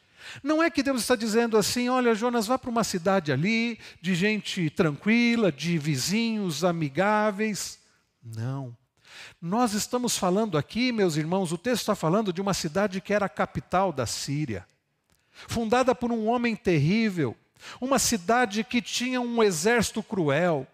[0.43, 4.15] Não é que Deus está dizendo assim: olha, Jonas, vá para uma cidade ali, de
[4.15, 7.79] gente tranquila, de vizinhos amigáveis.
[8.23, 8.77] Não.
[9.41, 13.27] Nós estamos falando aqui, meus irmãos, o texto está falando de uma cidade que era
[13.27, 14.67] a capital da Síria,
[15.33, 17.37] fundada por um homem terrível,
[17.81, 20.67] uma cidade que tinha um exército cruel,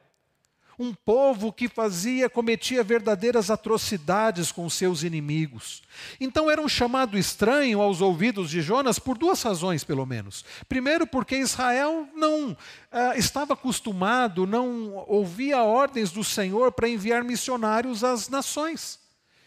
[0.78, 5.82] um povo que fazia, cometia verdadeiras atrocidades com seus inimigos.
[6.20, 10.44] Então era um chamado estranho aos ouvidos de Jonas por duas razões, pelo menos.
[10.68, 12.56] Primeiro, porque Israel não
[12.90, 18.98] ah, estava acostumado, não ouvia ordens do Senhor para enviar missionários às nações.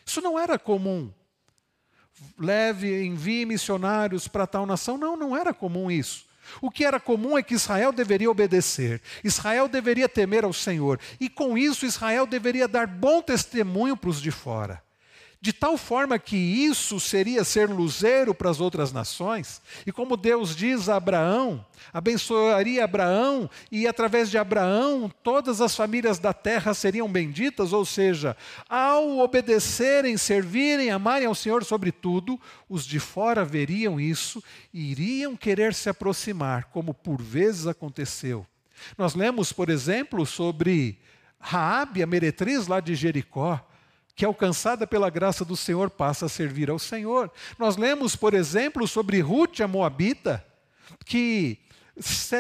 [0.06, 1.12] Isso não era comum.
[2.38, 4.98] Leve, envie missionários para tal nação.
[4.98, 6.26] Não, não era comum isso.
[6.62, 11.30] O que era comum é que Israel deveria obedecer, Israel deveria temer ao Senhor, e
[11.30, 14.85] com isso Israel deveria dar bom testemunho para os de fora
[15.42, 20.56] de tal forma que isso seria ser luzeiro para as outras nações, e como Deus
[20.56, 27.12] diz a Abraão, abençoaria Abraão, e através de Abraão todas as famílias da terra seriam
[27.12, 28.36] benditas, ou seja,
[28.68, 34.44] ao obedecerem, servirem, amarem ao Senhor sobre tudo, os de fora veriam isso
[34.74, 38.46] e iriam querer se aproximar, como por vezes aconteceu.
[38.98, 41.00] Nós lemos, por exemplo, sobre
[41.40, 43.66] Raabe, a meretriz lá de Jericó,
[44.16, 47.30] que, alcançada pela graça do Senhor, passa a servir ao Senhor.
[47.60, 50.46] Nós lemos, por exemplo, sobre Ruth, a Moabita,
[51.06, 51.60] que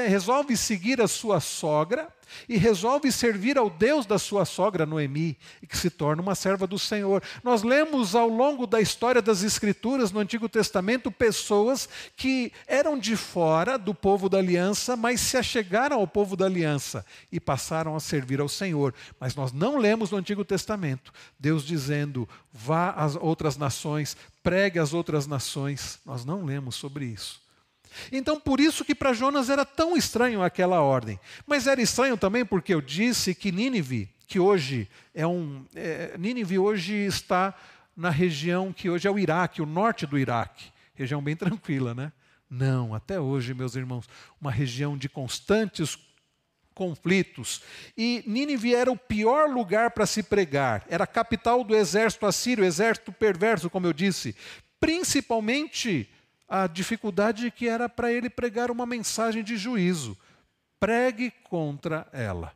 [0.07, 2.09] resolve seguir a sua sogra
[2.47, 6.67] e resolve servir ao Deus da sua sogra Noemi, e que se torna uma serva
[6.67, 7.23] do Senhor.
[7.43, 13.15] Nós lemos ao longo da história das Escrituras no Antigo Testamento pessoas que eram de
[13.15, 17.99] fora do povo da aliança, mas se achegaram ao povo da aliança e passaram a
[17.99, 18.93] servir ao Senhor.
[19.19, 24.93] Mas nós não lemos no Antigo Testamento Deus dizendo: vá às outras nações, pregue às
[24.93, 25.99] outras nações.
[26.05, 27.44] Nós não lemos sobre isso.
[28.11, 31.19] Então, por isso que para Jonas era tão estranho aquela ordem.
[31.45, 35.65] Mas era estranho também porque eu disse que Nínive, que hoje é um.
[35.75, 37.53] É, Nínive hoje está
[37.95, 40.65] na região que hoje é o Iraque, o norte do Iraque.
[40.93, 42.11] Região bem tranquila, né?
[42.49, 44.07] Não, até hoje, meus irmãos,
[44.39, 45.97] uma região de constantes
[46.75, 47.61] conflitos.
[47.97, 50.85] E Nínive era o pior lugar para se pregar.
[50.89, 54.35] Era a capital do exército assírio, exército perverso, como eu disse.
[54.79, 56.07] Principalmente
[56.47, 60.17] a dificuldade que era para ele pregar uma mensagem de juízo.
[60.79, 62.53] Pregue contra ela.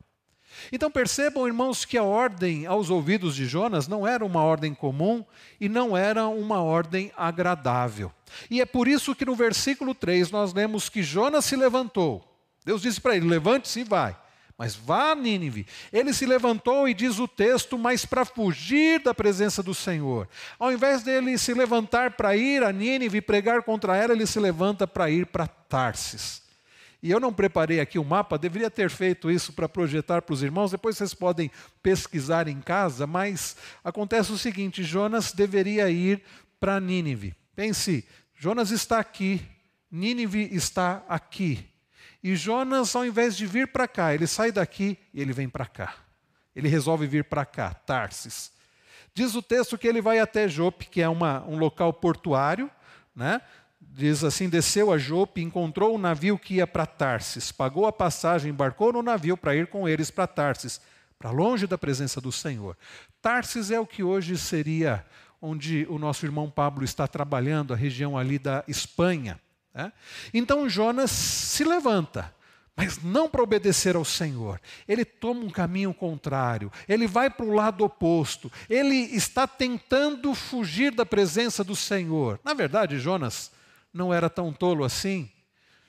[0.72, 5.24] Então percebam, irmãos, que a ordem aos ouvidos de Jonas não era uma ordem comum
[5.60, 8.12] e não era uma ordem agradável.
[8.50, 12.24] E é por isso que no versículo 3 nós lemos que Jonas se levantou.
[12.64, 14.16] Deus disse para ele: levante-se e vai.
[14.60, 15.66] Mas vá a Nínive.
[15.90, 20.28] Ele se levantou e diz o texto, mas para fugir da presença do Senhor.
[20.58, 24.38] Ao invés dele se levantar para ir a Nínive e pregar contra ela, ele se
[24.38, 26.42] levanta para ir para Tarsis.
[27.02, 30.42] E eu não preparei aqui o mapa, deveria ter feito isso para projetar para os
[30.42, 31.50] irmãos, depois vocês podem
[31.82, 36.22] pesquisar em casa, mas acontece o seguinte: Jonas deveria ir
[36.60, 37.34] para Nínive.
[37.56, 39.40] Pense, Jonas está aqui,
[39.90, 41.66] Nínive está aqui.
[42.22, 45.66] E Jonas, ao invés de vir para cá, ele sai daqui e ele vem para
[45.66, 45.94] cá.
[46.54, 48.52] Ele resolve vir para cá, Tarsis.
[49.14, 52.70] Diz o texto que ele vai até Jope, que é uma, um local portuário,
[53.14, 53.40] né?
[53.80, 58.50] Diz assim: desceu a Jope, encontrou um navio que ia para Tarsis, pagou a passagem,
[58.50, 60.80] embarcou no navio para ir com eles para Tarsis,
[61.18, 62.76] para longe da presença do Senhor.
[63.22, 65.04] Tarsis é o que hoje seria
[65.40, 69.40] onde o nosso irmão Pablo está trabalhando, a região ali da Espanha.
[69.74, 69.92] Né?
[70.32, 72.34] Então Jonas se levanta,
[72.76, 74.60] mas não para obedecer ao Senhor.
[74.86, 80.92] Ele toma um caminho contrário, ele vai para o lado oposto, ele está tentando fugir
[80.92, 82.40] da presença do Senhor.
[82.44, 83.52] Na verdade, Jonas
[83.92, 85.30] não era tão tolo assim.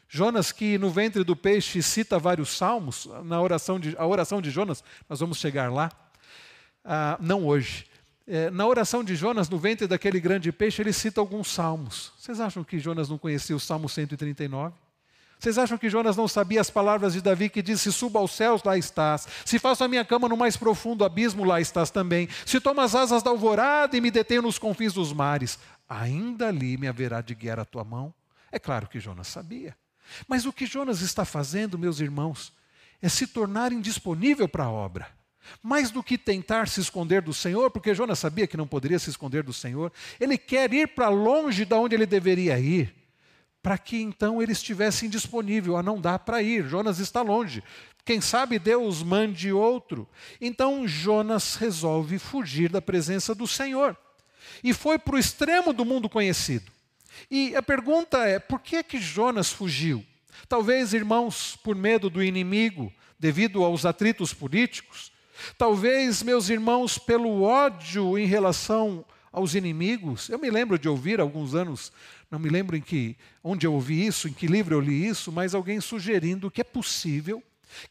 [0.09, 4.51] Jonas, que no ventre do peixe cita vários salmos, na oração de, a oração de
[4.51, 5.89] Jonas, nós vamos chegar lá,
[6.83, 7.85] ah, não hoje
[8.51, 12.13] na oração de Jonas, no ventre daquele grande peixe, ele cita alguns salmos.
[12.17, 14.73] Vocês acham que Jonas não conhecia o Salmo 139?
[15.41, 18.31] Vocês acham que Jonas não sabia as palavras de Davi que diz: Se suba aos
[18.31, 19.27] céus, lá estás.
[19.43, 22.29] Se faço a minha cama no mais profundo abismo, lá estás também.
[22.45, 25.57] Se tomo as asas da alvorada e me detenho nos confins dos mares,
[25.89, 28.13] ainda ali me haverá de guiar a tua mão.
[28.51, 29.75] É claro que Jonas sabia.
[30.27, 32.53] Mas o que Jonas está fazendo, meus irmãos,
[33.01, 35.07] é se tornar indisponível para a obra.
[35.61, 39.09] Mais do que tentar se esconder do Senhor, porque Jonas sabia que não poderia se
[39.09, 42.93] esconder do Senhor, ele quer ir para longe de onde ele deveria ir,
[43.61, 46.67] para que então ele estivesse indisponível, a não dá para ir.
[46.67, 47.63] Jonas está longe.
[48.03, 50.07] Quem sabe Deus mande outro.
[50.39, 53.95] Então Jonas resolve fugir da presença do Senhor.
[54.63, 56.71] E foi para o extremo do mundo conhecido.
[57.29, 60.03] E a pergunta é: por que que Jonas fugiu?
[60.47, 65.10] Talvez, irmãos, por medo do inimigo, devido aos atritos políticos,
[65.57, 70.29] Talvez, meus irmãos, pelo ódio em relação aos inimigos.
[70.29, 71.91] Eu me lembro de ouvir alguns anos,
[72.29, 75.31] não me lembro em que onde eu ouvi isso, em que livro eu li isso,
[75.31, 77.41] mas alguém sugerindo que é possível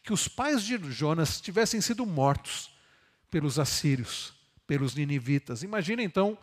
[0.03, 2.71] que os pais de Jonas tivessem sido mortos
[3.31, 4.35] pelos assírios,
[4.67, 5.63] pelos ninivitas.
[5.63, 6.37] Imagina então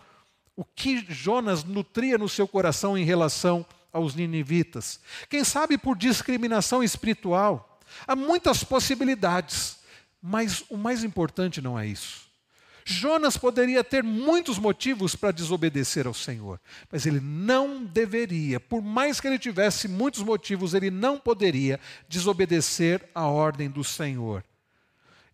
[0.56, 5.00] o que Jonas nutria no seu coração em relação aos ninivitas.
[5.30, 7.80] Quem sabe por discriminação espiritual.
[8.06, 9.78] Há muitas possibilidades.
[10.22, 12.28] Mas o mais importante não é isso.
[12.90, 16.58] Jonas poderia ter muitos motivos para desobedecer ao Senhor,
[16.90, 23.04] mas ele não deveria, por mais que ele tivesse muitos motivos, ele não poderia desobedecer
[23.14, 24.42] à ordem do Senhor.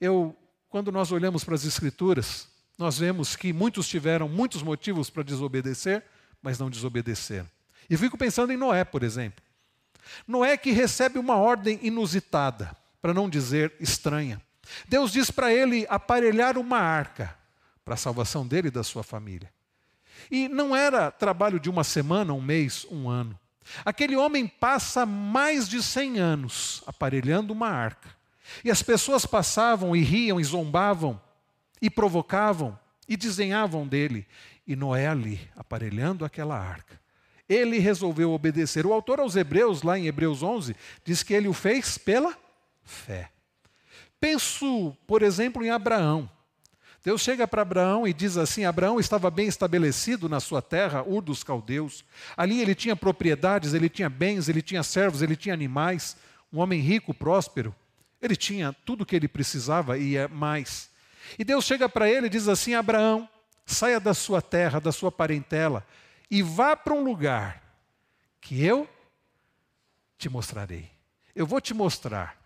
[0.02, 0.36] Eu,
[0.68, 6.04] quando nós olhamos para as Escrituras, nós vemos que muitos tiveram muitos motivos para desobedecer,
[6.42, 7.48] mas não desobedeceram.
[7.88, 9.44] E fico pensando em Noé, por exemplo.
[10.28, 14.42] Noé que recebe uma ordem inusitada, para não dizer estranha.
[14.88, 17.38] Deus diz para ele aparelhar uma arca
[17.84, 19.52] para a salvação dele e da sua família.
[20.32, 23.38] E não era trabalho de uma semana, um mês, um ano.
[23.86, 28.10] Aquele homem passa mais de 100 anos aparelhando uma arca.
[28.64, 31.22] E as pessoas passavam e riam e zombavam
[31.82, 34.28] e provocavam e desenhavam dele.
[34.66, 37.00] E Noé ali, aparelhando aquela arca.
[37.48, 38.86] Ele resolveu obedecer.
[38.86, 42.38] O autor aos Hebreus, lá em Hebreus 11, diz que ele o fez pela
[42.84, 43.33] fé.
[44.24, 46.32] Penso, por exemplo, em Abraão.
[47.04, 51.22] Deus chega para Abraão e diz assim: Abraão estava bem estabelecido na sua terra, Ur
[51.22, 52.06] dos Caldeus.
[52.38, 56.16] Ali ele tinha propriedades, ele tinha bens, ele tinha servos, ele tinha animais.
[56.54, 57.76] Um homem rico, próspero.
[58.22, 60.90] Ele tinha tudo o que ele precisava e é mais.
[61.38, 63.28] E Deus chega para ele e diz assim: Abraão,
[63.66, 65.86] saia da sua terra, da sua parentela,
[66.32, 67.62] e vá para um lugar
[68.40, 68.88] que eu
[70.18, 70.90] te mostrarei.
[71.36, 72.42] Eu vou te mostrar.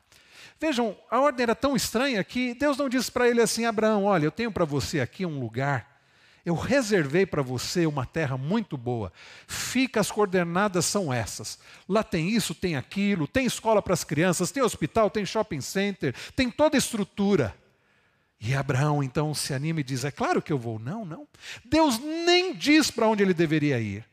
[0.59, 4.25] Vejam, a ordem era tão estranha que Deus não disse para ele assim: Abraão, olha,
[4.25, 5.97] eu tenho para você aqui um lugar.
[6.43, 9.11] Eu reservei para você uma terra muito boa.
[9.45, 11.59] Fica, as coordenadas são essas.
[11.89, 16.15] Lá tem isso, tem aquilo, tem escola para as crianças, tem hospital, tem shopping center,
[16.37, 17.53] tem toda a estrutura.
[18.39, 20.79] E Abraão então se anima e diz: É claro que eu vou.
[20.79, 21.27] Não, não.
[21.65, 24.05] Deus nem diz para onde ele deveria ir.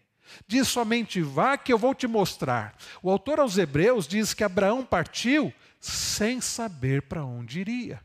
[0.46, 2.74] Diz somente: Vá que eu vou te mostrar.
[3.02, 5.52] O autor aos Hebreus diz que Abraão partiu
[5.84, 8.00] sem saber para onde iria.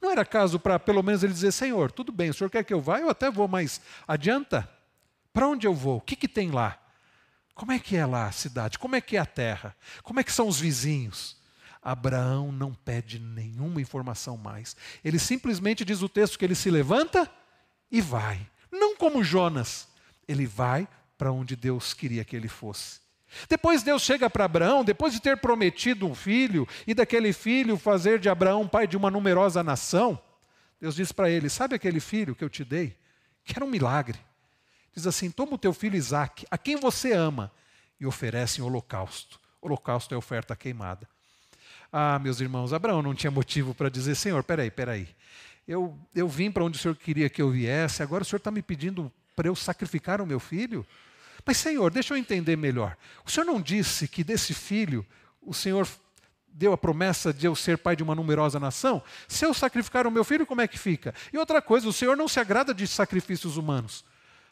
[0.00, 2.72] Não era caso para pelo menos ele dizer: Senhor, tudo bem, o senhor quer que
[2.72, 2.98] eu vá?
[2.98, 4.68] Eu até vou, mas adianta?
[5.32, 5.98] Para onde eu vou?
[5.98, 6.78] O que, que tem lá?
[7.54, 8.78] Como é que é lá a cidade?
[8.78, 9.76] Como é que é a terra?
[10.02, 11.36] Como é que são os vizinhos?
[11.82, 14.74] Abraão não pede nenhuma informação mais.
[15.04, 17.30] Ele simplesmente diz o texto que ele se levanta
[17.90, 18.48] e vai.
[18.72, 19.86] Não como Jonas.
[20.26, 23.00] Ele vai para onde Deus queria que ele fosse.
[23.48, 28.18] Depois Deus chega para Abraão, depois de ter prometido um filho, e daquele filho fazer
[28.18, 30.20] de Abraão pai de uma numerosa nação,
[30.80, 32.96] Deus diz para ele: Sabe aquele filho que eu te dei?
[33.44, 34.18] Que era um milagre.
[34.94, 37.52] Diz assim: Toma o teu filho Isaque, a quem você ama,
[38.00, 39.38] e oferece em holocausto.
[39.60, 41.06] Holocausto é oferta queimada.
[41.92, 45.08] Ah, meus irmãos, Abraão não tinha motivo para dizer: Senhor, peraí, peraí.
[45.68, 48.50] Eu, eu vim para onde o Senhor queria que eu viesse, agora o Senhor está
[48.50, 50.84] me pedindo para eu sacrificar o meu filho?
[51.50, 52.96] Mas, Senhor, deixa eu entender melhor.
[53.26, 55.04] O Senhor não disse que desse filho
[55.42, 55.84] o Senhor
[56.46, 59.02] deu a promessa de eu ser pai de uma numerosa nação?
[59.26, 61.12] Se eu sacrificar o meu filho, como é que fica?
[61.32, 64.04] E outra coisa, o Senhor não se agrada de sacrifícios humanos.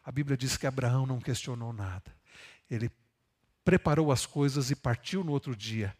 [0.04, 2.12] A Bíblia diz que Abraão não questionou nada.
[2.68, 2.90] Ele
[3.64, 5.96] preparou as coisas e partiu no outro dia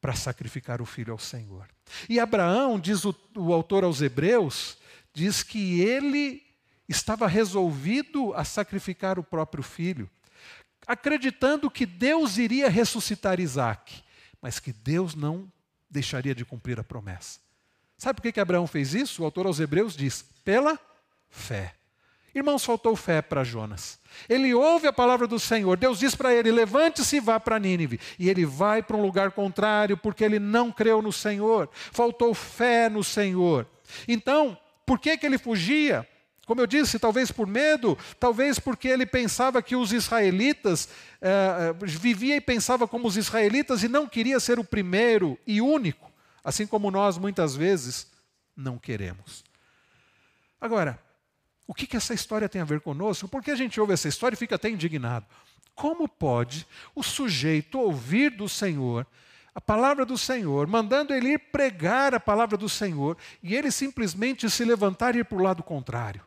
[0.00, 1.68] para sacrificar o filho ao Senhor.
[2.08, 4.78] E Abraão, diz o, o autor aos Hebreus,
[5.12, 6.42] diz que ele
[6.88, 10.08] estava resolvido a sacrificar o próprio filho
[10.88, 14.02] acreditando que Deus iria ressuscitar Isaac,
[14.40, 15.52] mas que Deus não
[15.90, 17.38] deixaria de cumprir a promessa.
[17.98, 19.22] Sabe por que, que Abraão fez isso?
[19.22, 20.78] O autor aos Hebreus diz: pela
[21.28, 21.74] fé.
[22.34, 23.98] Irmãos, faltou fé para Jonas.
[24.28, 25.76] Ele ouve a palavra do Senhor.
[25.76, 28.00] Deus diz para ele: levante-se e vá para Nínive.
[28.18, 31.68] E ele vai para um lugar contrário porque ele não creu no Senhor.
[31.72, 33.66] Faltou fé no Senhor.
[34.06, 36.06] Então, por que, que ele fugia?
[36.48, 40.88] Como eu disse, talvez por medo, talvez porque ele pensava que os israelitas,
[41.20, 45.60] eh, eh, vivia e pensava como os israelitas e não queria ser o primeiro e
[45.60, 46.10] único,
[46.42, 48.10] assim como nós muitas vezes
[48.56, 49.44] não queremos.
[50.58, 50.98] Agora,
[51.66, 53.28] o que, que essa história tem a ver conosco?
[53.28, 55.26] Porque a gente ouve essa história e fica até indignado.
[55.74, 59.06] Como pode o sujeito ouvir do Senhor
[59.54, 64.48] a palavra do Senhor, mandando ele ir pregar a palavra do Senhor, e ele simplesmente
[64.48, 66.26] se levantar e ir para o lado contrário?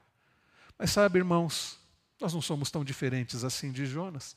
[0.82, 1.78] Mas sabe, irmãos,
[2.20, 4.36] nós não somos tão diferentes assim de Jonas.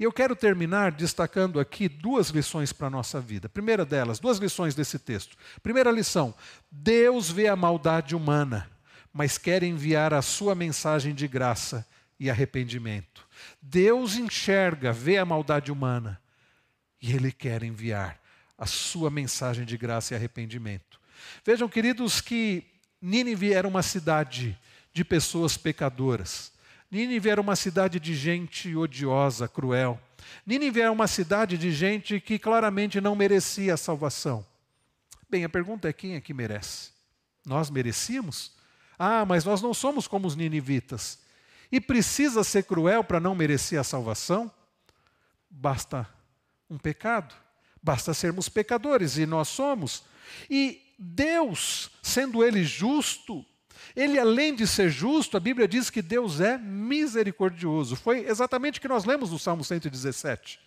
[0.00, 3.50] E eu quero terminar destacando aqui duas lições para a nossa vida.
[3.50, 5.36] Primeira delas, duas lições desse texto.
[5.62, 6.34] Primeira lição:
[6.70, 8.66] Deus vê a maldade humana,
[9.12, 11.86] mas quer enviar a sua mensagem de graça
[12.18, 13.28] e arrependimento.
[13.60, 16.18] Deus enxerga, vê a maldade humana,
[16.98, 18.18] e Ele quer enviar
[18.56, 20.98] a sua mensagem de graça e arrependimento.
[21.44, 22.64] Vejam, queridos, que
[23.02, 24.58] Nínive era uma cidade
[24.94, 26.52] de pessoas pecadoras.
[26.90, 30.00] Nínive era uma cidade de gente odiosa, cruel.
[30.46, 34.46] Nínive era uma cidade de gente que claramente não merecia a salvação.
[35.28, 36.92] Bem, a pergunta é quem é que merece?
[37.44, 38.52] Nós merecíamos?
[38.96, 41.18] Ah, mas nós não somos como os ninivitas.
[41.72, 44.50] E precisa ser cruel para não merecer a salvação?
[45.50, 46.08] Basta
[46.70, 47.34] um pecado.
[47.82, 50.04] Basta sermos pecadores, e nós somos.
[50.48, 53.44] E Deus, sendo Ele justo,
[53.96, 57.96] Ele além de ser justo, a Bíblia diz que Deus é misericordioso.
[57.96, 60.60] Foi exatamente o que nós lemos no Salmo 117.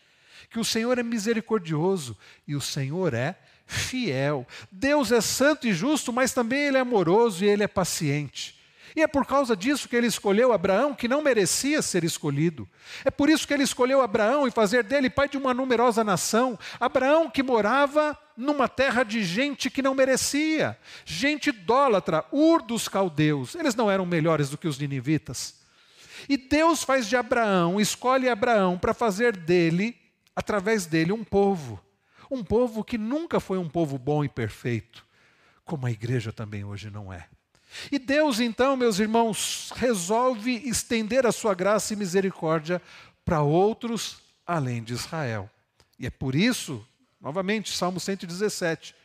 [0.49, 4.47] Que o Senhor é misericordioso e o Senhor é fiel.
[4.72, 8.56] Deus é santo e justo, mas também Ele é amoroso e Ele é paciente.
[8.97, 12.67] E é por causa disso que ele escolheu Abraão, que não merecia ser escolhido.
[13.05, 16.57] É por isso que ele escolheu Abraão e fazer dele pai de uma numerosa nação.
[16.79, 20.75] Abraão que morava numa terra de gente que não merecia,
[21.05, 23.53] gente idólatra, Ur dos caldeus.
[23.53, 25.59] Eles não eram melhores do que os ninivitas.
[26.27, 29.95] E Deus faz de Abraão, escolhe Abraão para fazer dele,
[30.35, 31.79] através dele, um povo.
[32.31, 35.05] Um povo que nunca foi um povo bom e perfeito,
[35.63, 37.27] como a igreja também hoje não é.
[37.91, 42.82] E Deus, então, meus irmãos, resolve estender a sua graça e misericórdia
[43.26, 45.49] para outros além de Israel.
[45.99, 46.86] E é por isso,
[47.20, 48.95] novamente, Salmo 117,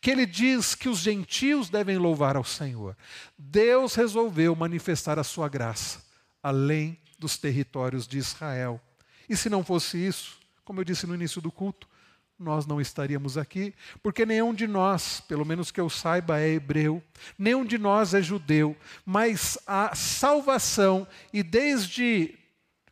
[0.00, 2.96] que ele diz que os gentios devem louvar ao Senhor.
[3.36, 6.00] Deus resolveu manifestar a sua graça
[6.42, 8.80] além dos territórios de Israel.
[9.28, 11.88] E se não fosse isso, como eu disse no início do culto,
[12.42, 17.02] nós não estaríamos aqui, porque nenhum de nós, pelo menos que eu saiba, é hebreu,
[17.38, 18.76] nenhum de nós é judeu,
[19.06, 22.34] mas a salvação, e desde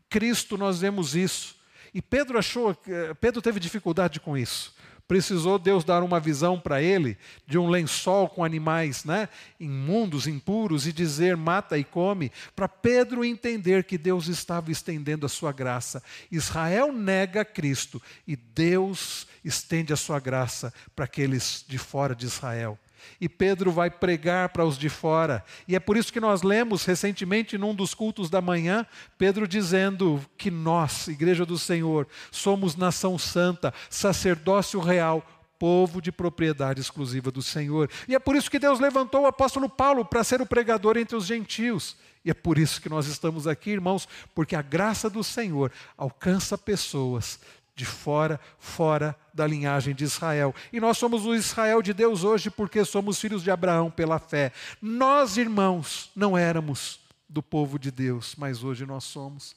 [0.08, 1.56] Cristo nós vemos isso.
[1.92, 2.76] E Pedro achou,
[3.20, 4.74] Pedro teve dificuldade com isso.
[5.10, 10.86] Precisou Deus dar uma visão para ele de um lençol com animais né, imundos, impuros,
[10.86, 16.00] e dizer mata e come, para Pedro entender que Deus estava estendendo a sua graça.
[16.30, 22.78] Israel nega Cristo e Deus estende a sua graça para aqueles de fora de Israel.
[23.20, 25.44] E Pedro vai pregar para os de fora.
[25.66, 28.86] E é por isso que nós lemos recentemente, num dos cultos da manhã,
[29.18, 35.24] Pedro dizendo que nós, Igreja do Senhor, somos nação santa, sacerdócio real,
[35.58, 37.90] povo de propriedade exclusiva do Senhor.
[38.08, 41.14] E é por isso que Deus levantou o apóstolo Paulo para ser o pregador entre
[41.14, 41.98] os gentios.
[42.24, 46.56] E é por isso que nós estamos aqui, irmãos, porque a graça do Senhor alcança
[46.56, 47.38] pessoas
[47.80, 50.54] de fora, fora da linhagem de Israel.
[50.70, 54.52] E nós somos o Israel de Deus hoje porque somos filhos de Abraão pela fé.
[54.82, 59.56] Nós, irmãos, não éramos do povo de Deus, mas hoje nós somos.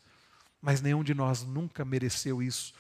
[0.62, 2.74] Mas nenhum de nós nunca mereceu isso.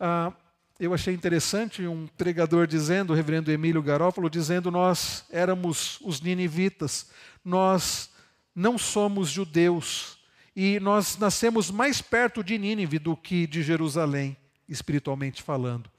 [0.00, 0.32] Ah,
[0.80, 7.10] eu achei interessante um pregador dizendo, o reverendo Emílio Garófalo, dizendo: Nós éramos os ninivitas,
[7.44, 8.08] nós
[8.54, 10.18] não somos judeus,
[10.56, 14.34] e nós nascemos mais perto de Nínive do que de Jerusalém
[14.68, 15.90] espiritualmente falando.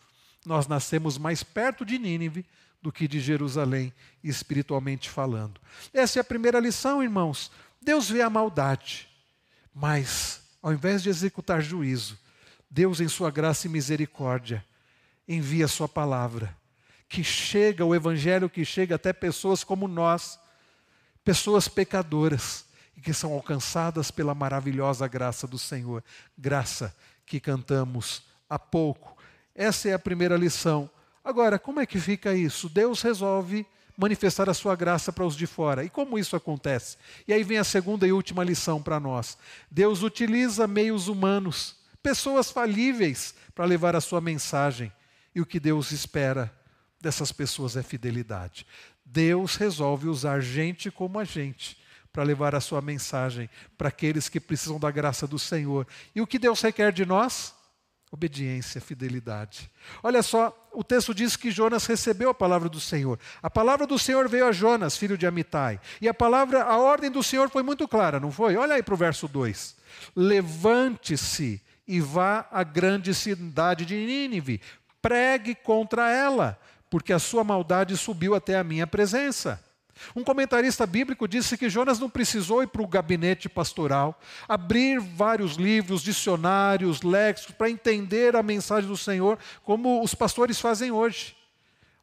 [0.46, 2.46] Nós nascemos mais perto de Nínive
[2.82, 3.92] do que de Jerusalém,
[4.24, 5.60] espiritualmente falando.
[5.92, 7.52] Essa é a primeira lição, irmãos.
[7.82, 9.10] Deus vê a maldade,
[9.74, 12.18] mas ao invés de executar juízo,
[12.70, 14.66] Deus, em sua graça e misericórdia,
[15.28, 16.56] envia sua palavra,
[17.08, 20.40] que chega, o evangelho que chega até pessoas como nós,
[21.24, 22.66] pessoas pecadoras,
[22.98, 26.04] e que são alcançadas pela maravilhosa graça do Senhor,
[26.38, 26.96] graça
[27.26, 29.18] que cantamos há pouco.
[29.54, 30.90] Essa é a primeira lição.
[31.24, 32.70] Agora, como é que fica isso?
[32.70, 33.66] Deus resolve
[33.98, 35.84] manifestar a sua graça para os de fora.
[35.84, 36.98] E como isso acontece?
[37.28, 39.38] E aí vem a segunda e última lição para nós.
[39.72, 44.92] Deus utiliza meios humanos, pessoas falíveis, para levar a sua mensagem.
[45.34, 46.54] E o que Deus espera
[47.02, 48.66] dessas pessoas é fidelidade.
[49.06, 51.78] Deus resolve usar gente como a gente
[52.12, 55.86] para levar a sua mensagem para aqueles que precisam da graça do Senhor.
[56.14, 57.54] E o que Deus requer de nós?
[58.12, 59.70] Obediência, fidelidade.
[60.02, 63.20] Olha só, o texto diz que Jonas recebeu a palavra do Senhor.
[63.42, 65.82] A palavra do Senhor veio a Jonas, filho de Amitai.
[66.00, 68.56] E a palavra, a ordem do Senhor foi muito clara, não foi?
[68.56, 69.76] Olha aí para o verso 2.
[70.16, 74.62] Levante-se e vá à grande cidade de Nínive.
[75.02, 79.65] Pregue contra ela, porque a sua maldade subiu até a minha presença.
[80.16, 85.56] Um comentarista bíblico disse que Jonas não precisou ir para o gabinete pastoral, abrir vários
[85.56, 91.36] livros, dicionários, léxicos, para entender a mensagem do Senhor, como os pastores fazem hoje.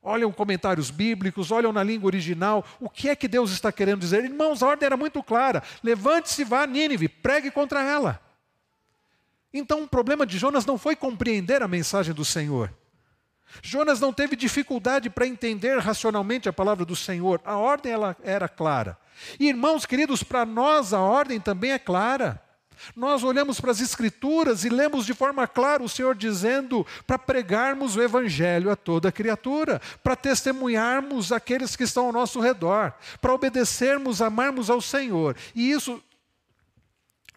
[0.03, 4.24] Olham comentários bíblicos, olham na língua original, o que é que Deus está querendo dizer?
[4.24, 8.20] Irmãos, a ordem era muito clara: levante-se vá a Nínive, pregue contra ela.
[9.55, 12.72] Então o problema de Jonas não foi compreender a mensagem do Senhor.
[13.61, 17.40] Jonas não teve dificuldade para entender racionalmente a palavra do Senhor.
[17.44, 18.96] A ordem ela era clara.
[19.38, 22.40] E, irmãos queridos, para nós a ordem também é clara.
[22.96, 27.94] Nós olhamos para as Escrituras e lemos de forma clara o Senhor dizendo para pregarmos
[27.96, 34.20] o Evangelho a toda criatura, para testemunharmos aqueles que estão ao nosso redor, para obedecermos,
[34.20, 35.36] amarmos ao Senhor.
[35.55, 36.03] E isso,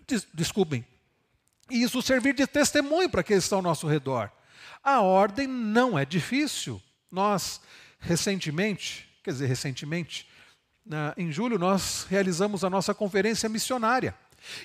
[0.07, 0.85] des, desculpem,
[1.69, 4.31] e isso servir de testemunho para aqueles que estão ao nosso redor.
[4.85, 6.79] A ordem não é difícil.
[7.11, 7.59] Nós,
[7.99, 10.29] recentemente, quer dizer, recentemente,
[11.17, 14.15] em julho, nós realizamos a nossa conferência missionária.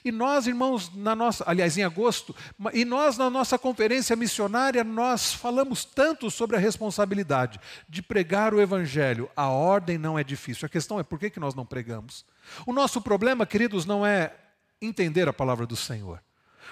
[0.05, 2.37] E nós, irmãos, na nossa, aliás, em agosto,
[2.75, 7.59] e nós na nossa conferência missionária, nós falamos tanto sobre a responsabilidade
[7.89, 9.31] de pregar o evangelho.
[9.35, 10.67] A ordem não é difícil.
[10.67, 12.27] A questão é por que, que nós não pregamos?
[12.67, 14.35] O nosso problema, queridos, não é
[14.83, 16.23] entender a palavra do Senhor.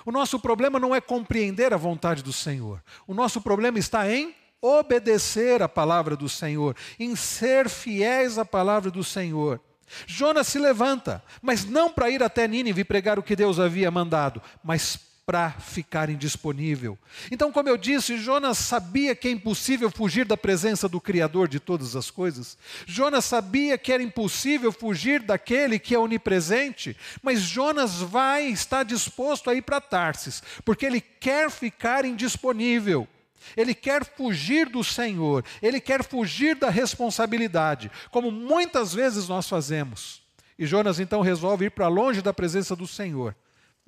[0.04, 2.82] O nosso problema não é compreender a vontade do Senhor.
[3.06, 8.90] O nosso problema está em obedecer a palavra do Senhor, em ser fiéis à palavra
[8.90, 9.60] do Senhor.
[10.06, 14.42] Jonas se levanta, mas não para ir até Nínive pregar o que Deus havia mandado,
[14.62, 16.98] mas para ficar indisponível.
[17.30, 21.60] Então, como eu disse, Jonas sabia que é impossível fugir da presença do Criador de
[21.60, 22.56] todas as coisas.
[22.86, 29.50] Jonas sabia que era impossível fugir daquele que é onipresente, mas Jonas vai, está disposto
[29.50, 33.06] a ir para Tarsis, porque ele quer ficar indisponível.
[33.54, 40.22] Ele quer fugir do Senhor, ele quer fugir da responsabilidade, como muitas vezes nós fazemos.
[40.58, 43.36] E Jonas então resolve ir para longe da presença do Senhor,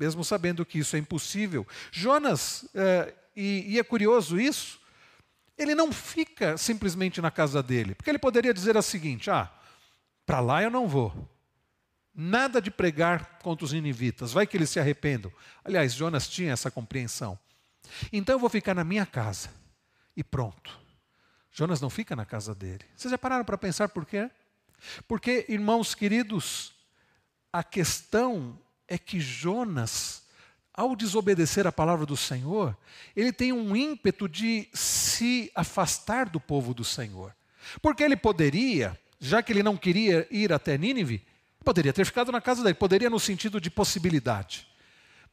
[0.00, 1.66] mesmo sabendo que isso é impossível.
[1.92, 4.80] Jonas, é, e, e é curioso isso,
[5.58, 9.52] ele não fica simplesmente na casa dele, porque ele poderia dizer o seguinte: ah,
[10.24, 11.28] para lá eu não vou.
[12.14, 15.30] Nada de pregar contra os ninivitas, vai que eles se arrependam.
[15.62, 17.38] Aliás, Jonas tinha essa compreensão.
[18.10, 19.50] Então eu vou ficar na minha casa.
[20.16, 20.78] E pronto.
[21.52, 22.84] Jonas não fica na casa dele.
[22.96, 24.30] Vocês já pararam para pensar por quê?
[25.06, 26.72] Porque, irmãos queridos,
[27.52, 28.58] a questão
[28.90, 30.24] é que Jonas,
[30.74, 32.76] ao desobedecer a palavra do Senhor,
[33.14, 37.32] ele tem um ímpeto de se afastar do povo do Senhor.
[37.80, 41.24] Porque ele poderia, já que ele não queria ir até Nínive,
[41.64, 44.66] poderia ter ficado na casa dele, poderia no sentido de possibilidade.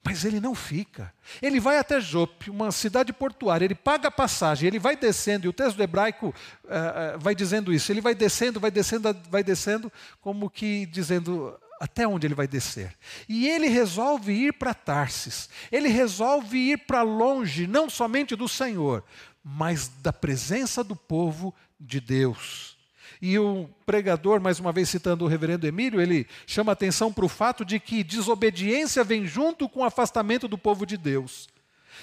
[0.03, 1.11] Mas ele não fica.
[1.41, 5.49] Ele vai até Jope, uma cidade portuária, ele paga a passagem, ele vai descendo, e
[5.49, 6.27] o texto hebraico
[6.63, 7.91] uh, vai dizendo isso.
[7.91, 9.91] Ele vai descendo, vai descendo, vai descendo,
[10.21, 12.95] como que dizendo até onde ele vai descer.
[13.27, 15.49] E ele resolve ir para Tarsis.
[15.71, 19.03] Ele resolve ir para longe, não somente do Senhor,
[19.43, 22.77] mas da presença do povo de Deus.
[23.21, 27.29] E o pregador, mais uma vez citando o reverendo Emílio, ele chama atenção para o
[27.29, 31.47] fato de que desobediência vem junto com o afastamento do povo de Deus.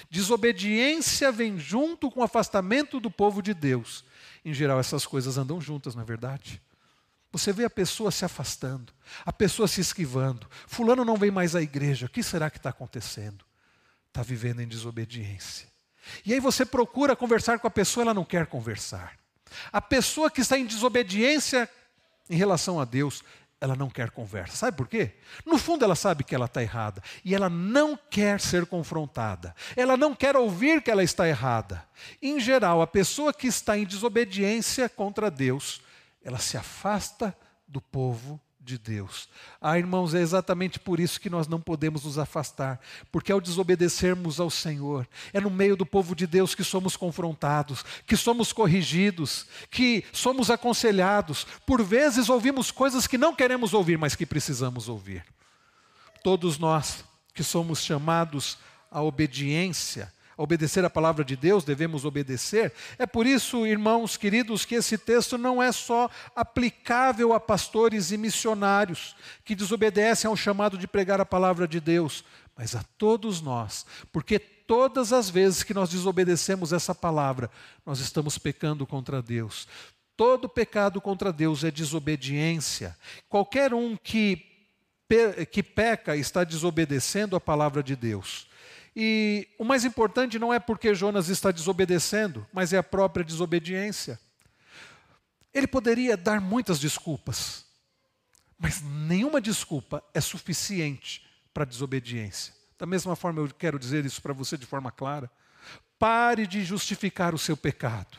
[0.09, 4.03] Desobediência vem junto com o afastamento do povo de Deus.
[4.43, 6.61] Em geral, essas coisas andam juntas, não é verdade?
[7.37, 8.93] Você vê a pessoa se afastando,
[9.25, 10.47] a pessoa se esquivando.
[10.67, 12.05] Fulano não vem mais à igreja.
[12.05, 13.43] O que será que está acontecendo?
[14.07, 15.67] Está vivendo em desobediência.
[16.25, 19.19] E aí você procura conversar com a pessoa, ela não quer conversar.
[19.69, 21.69] A pessoa que está em desobediência
[22.29, 23.21] em relação a Deus,
[23.59, 24.55] ela não quer conversa.
[24.55, 25.11] Sabe por quê?
[25.45, 29.53] No fundo, ela sabe que ela está errada e ela não quer ser confrontada.
[29.75, 31.85] Ela não quer ouvir que ela está errada.
[32.21, 35.81] Em geral, a pessoa que está em desobediência contra Deus,
[36.25, 39.29] ela se afasta do povo de Deus.
[39.61, 44.39] Ah, irmãos, é exatamente por isso que nós não podemos nos afastar, porque ao desobedecermos
[44.39, 49.45] ao Senhor, é no meio do povo de Deus que somos confrontados, que somos corrigidos,
[49.69, 51.45] que somos aconselhados.
[51.63, 55.23] Por vezes ouvimos coisas que não queremos ouvir, mas que precisamos ouvir.
[56.23, 57.05] Todos nós
[57.35, 58.57] que somos chamados
[58.89, 62.73] à obediência, obedecer a palavra de Deus, devemos obedecer.
[62.97, 68.17] É por isso, irmãos queridos, que esse texto não é só aplicável a pastores e
[68.17, 72.23] missionários que desobedecem ao chamado de pregar a palavra de Deus,
[72.55, 77.49] mas a todos nós, porque todas as vezes que nós desobedecemos essa palavra,
[77.85, 79.67] nós estamos pecando contra Deus.
[80.17, 82.97] Todo pecado contra Deus é desobediência.
[83.27, 84.45] Qualquer um que,
[85.51, 88.47] que peca está desobedecendo a palavra de Deus.
[88.95, 94.17] E o mais importante não é porque Jonas está desobedecendo, mas é a própria desobediência.
[95.53, 97.65] Ele poderia dar muitas desculpas,
[98.57, 102.53] mas nenhuma desculpa é suficiente para a desobediência.
[102.77, 105.29] Da mesma forma, eu quero dizer isso para você de forma clara.
[105.99, 108.17] Pare de justificar o seu pecado.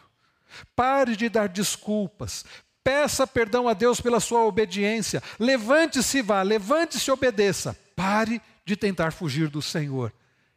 [0.74, 2.44] Pare de dar desculpas.
[2.82, 5.22] Peça perdão a Deus pela sua obediência.
[5.38, 7.76] Levante-se e vá, levante-se e obedeça.
[7.94, 10.12] Pare de tentar fugir do Senhor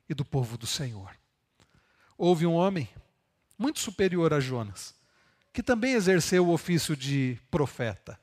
[0.10, 1.16] e do povo do Senhor.
[2.18, 2.90] Houve um homem
[3.58, 4.96] muito superior a Jonas,
[5.54, 8.20] que também exerceu o ofício de profeta,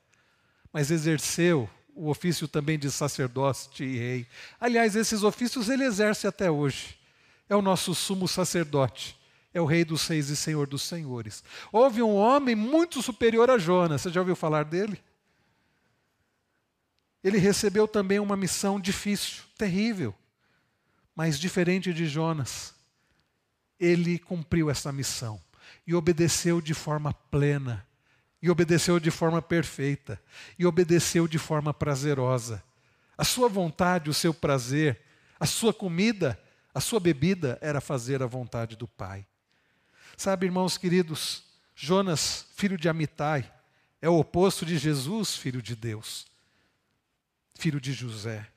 [0.71, 4.27] mas exerceu o ofício também de sacerdote e rei.
[4.59, 6.97] Aliás, esses ofícios ele exerce até hoje.
[7.49, 9.17] É o nosso sumo sacerdote,
[9.53, 11.43] é o rei dos reis e senhor dos senhores.
[11.71, 15.01] Houve um homem muito superior a Jonas, você já ouviu falar dele?
[17.23, 20.13] Ele recebeu também uma missão difícil, terrível,
[21.17, 22.75] mas diferente de Jonas.
[23.79, 25.41] Ele cumpriu essa missão
[25.85, 27.87] e obedeceu de forma plena
[28.39, 30.21] e obedeceu de forma perfeita,
[30.59, 32.63] e obedeceu de forma prazerosa.
[33.17, 35.01] A sua vontade, o seu prazer,
[35.39, 36.39] a sua comida,
[36.71, 39.25] a sua bebida era fazer a vontade do Pai.
[40.15, 41.43] Sabe, irmãos queridos,
[41.75, 43.51] Jonas, filho de Amitai,
[43.99, 46.27] é o oposto de Jesus, filho de Deus,
[47.55, 48.47] filho de José.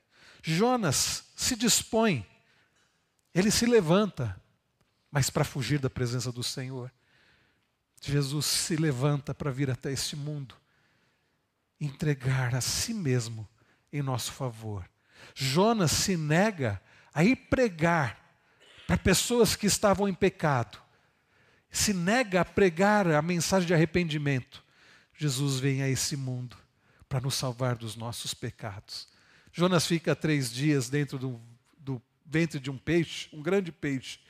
[0.42, 2.26] Jonas se dispõe,
[3.34, 4.40] ele se levanta,
[5.10, 6.92] mas para fugir da presença do Senhor.
[8.00, 10.54] Jesus se levanta para vir até este mundo,
[11.80, 13.48] entregar a si mesmo
[13.92, 14.88] em nosso favor.
[15.34, 16.80] Jonas se nega
[17.12, 18.18] a ir pregar
[18.86, 20.78] para pessoas que estavam em pecado,
[21.70, 24.64] se nega a pregar a mensagem de arrependimento.
[25.16, 26.56] Jesus vem a esse mundo
[27.08, 29.08] para nos salvar dos nossos pecados.
[29.52, 31.40] Jonas fica três dias dentro do,
[32.30, 34.20] ventre de um peixe, um grande peixe.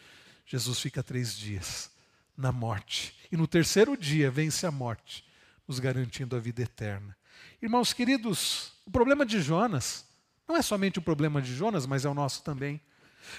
[0.46, 1.90] Jesus fica três dias
[2.36, 3.14] na morte.
[3.30, 5.24] E no terceiro dia vence a morte,
[5.68, 7.14] nos garantindo a vida eterna.
[7.61, 10.09] Irmãos queridos, o problema de Jonas
[10.48, 12.80] não é somente o problema de Jonas, mas é o nosso também.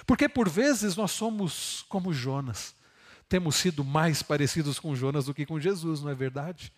[0.06, 2.74] Porque por vezes nós somos como Jonas.
[3.28, 6.72] Temos sido mais parecidos com Jonas do que com Jesus, não é verdade?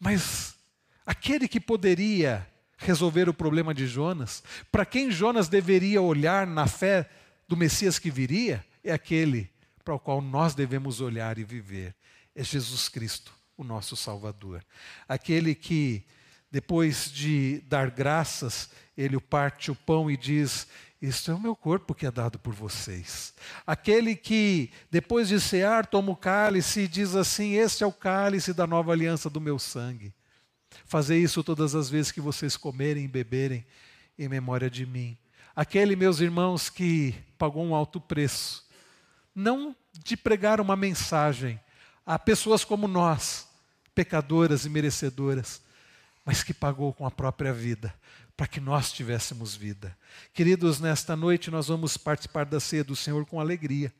[0.00, 0.56] Mas
[1.04, 2.44] aquele que poderia
[2.76, 7.08] resolver o problema de Jonas, para quem Jonas deveria olhar na fé
[7.48, 9.50] do Messias que viria, é aquele
[9.84, 11.94] para o qual nós devemos olhar e viver.
[12.34, 14.64] É Jesus Cristo, o nosso Salvador.
[15.08, 16.04] Aquele que,
[16.50, 20.66] depois de dar graças, ele parte o pão e diz:
[21.00, 23.32] Isto é o meu corpo que é dado por vocês.
[23.66, 28.52] Aquele que, depois de cear, toma o cálice e diz assim: Este é o cálice
[28.52, 30.12] da nova aliança do meu sangue.
[30.86, 33.66] Fazer isso todas as vezes que vocês comerem e beberem
[34.18, 35.18] em memória de mim.
[35.54, 38.66] Aquele, meus irmãos, que pagou um alto preço
[39.36, 41.60] não de pregar uma mensagem
[42.06, 43.46] a pessoas como nós,
[43.94, 45.60] pecadoras e merecedoras,
[46.24, 47.94] mas que pagou com a própria vida
[48.34, 49.96] para que nós tivéssemos vida.
[50.32, 53.92] Queridos, nesta noite nós vamos participar da ceia do Senhor com alegria.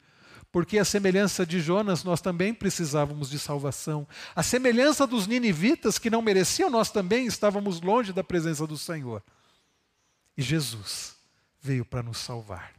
[0.57, 4.09] Porque a semelhança de Jonas, nós também precisávamos de salvação.
[4.35, 9.23] A semelhança dos ninivitas que não mereciam, nós também estávamos longe da presença do Senhor.
[10.35, 11.15] E Jesus
[11.61, 12.73] veio para nos salvar.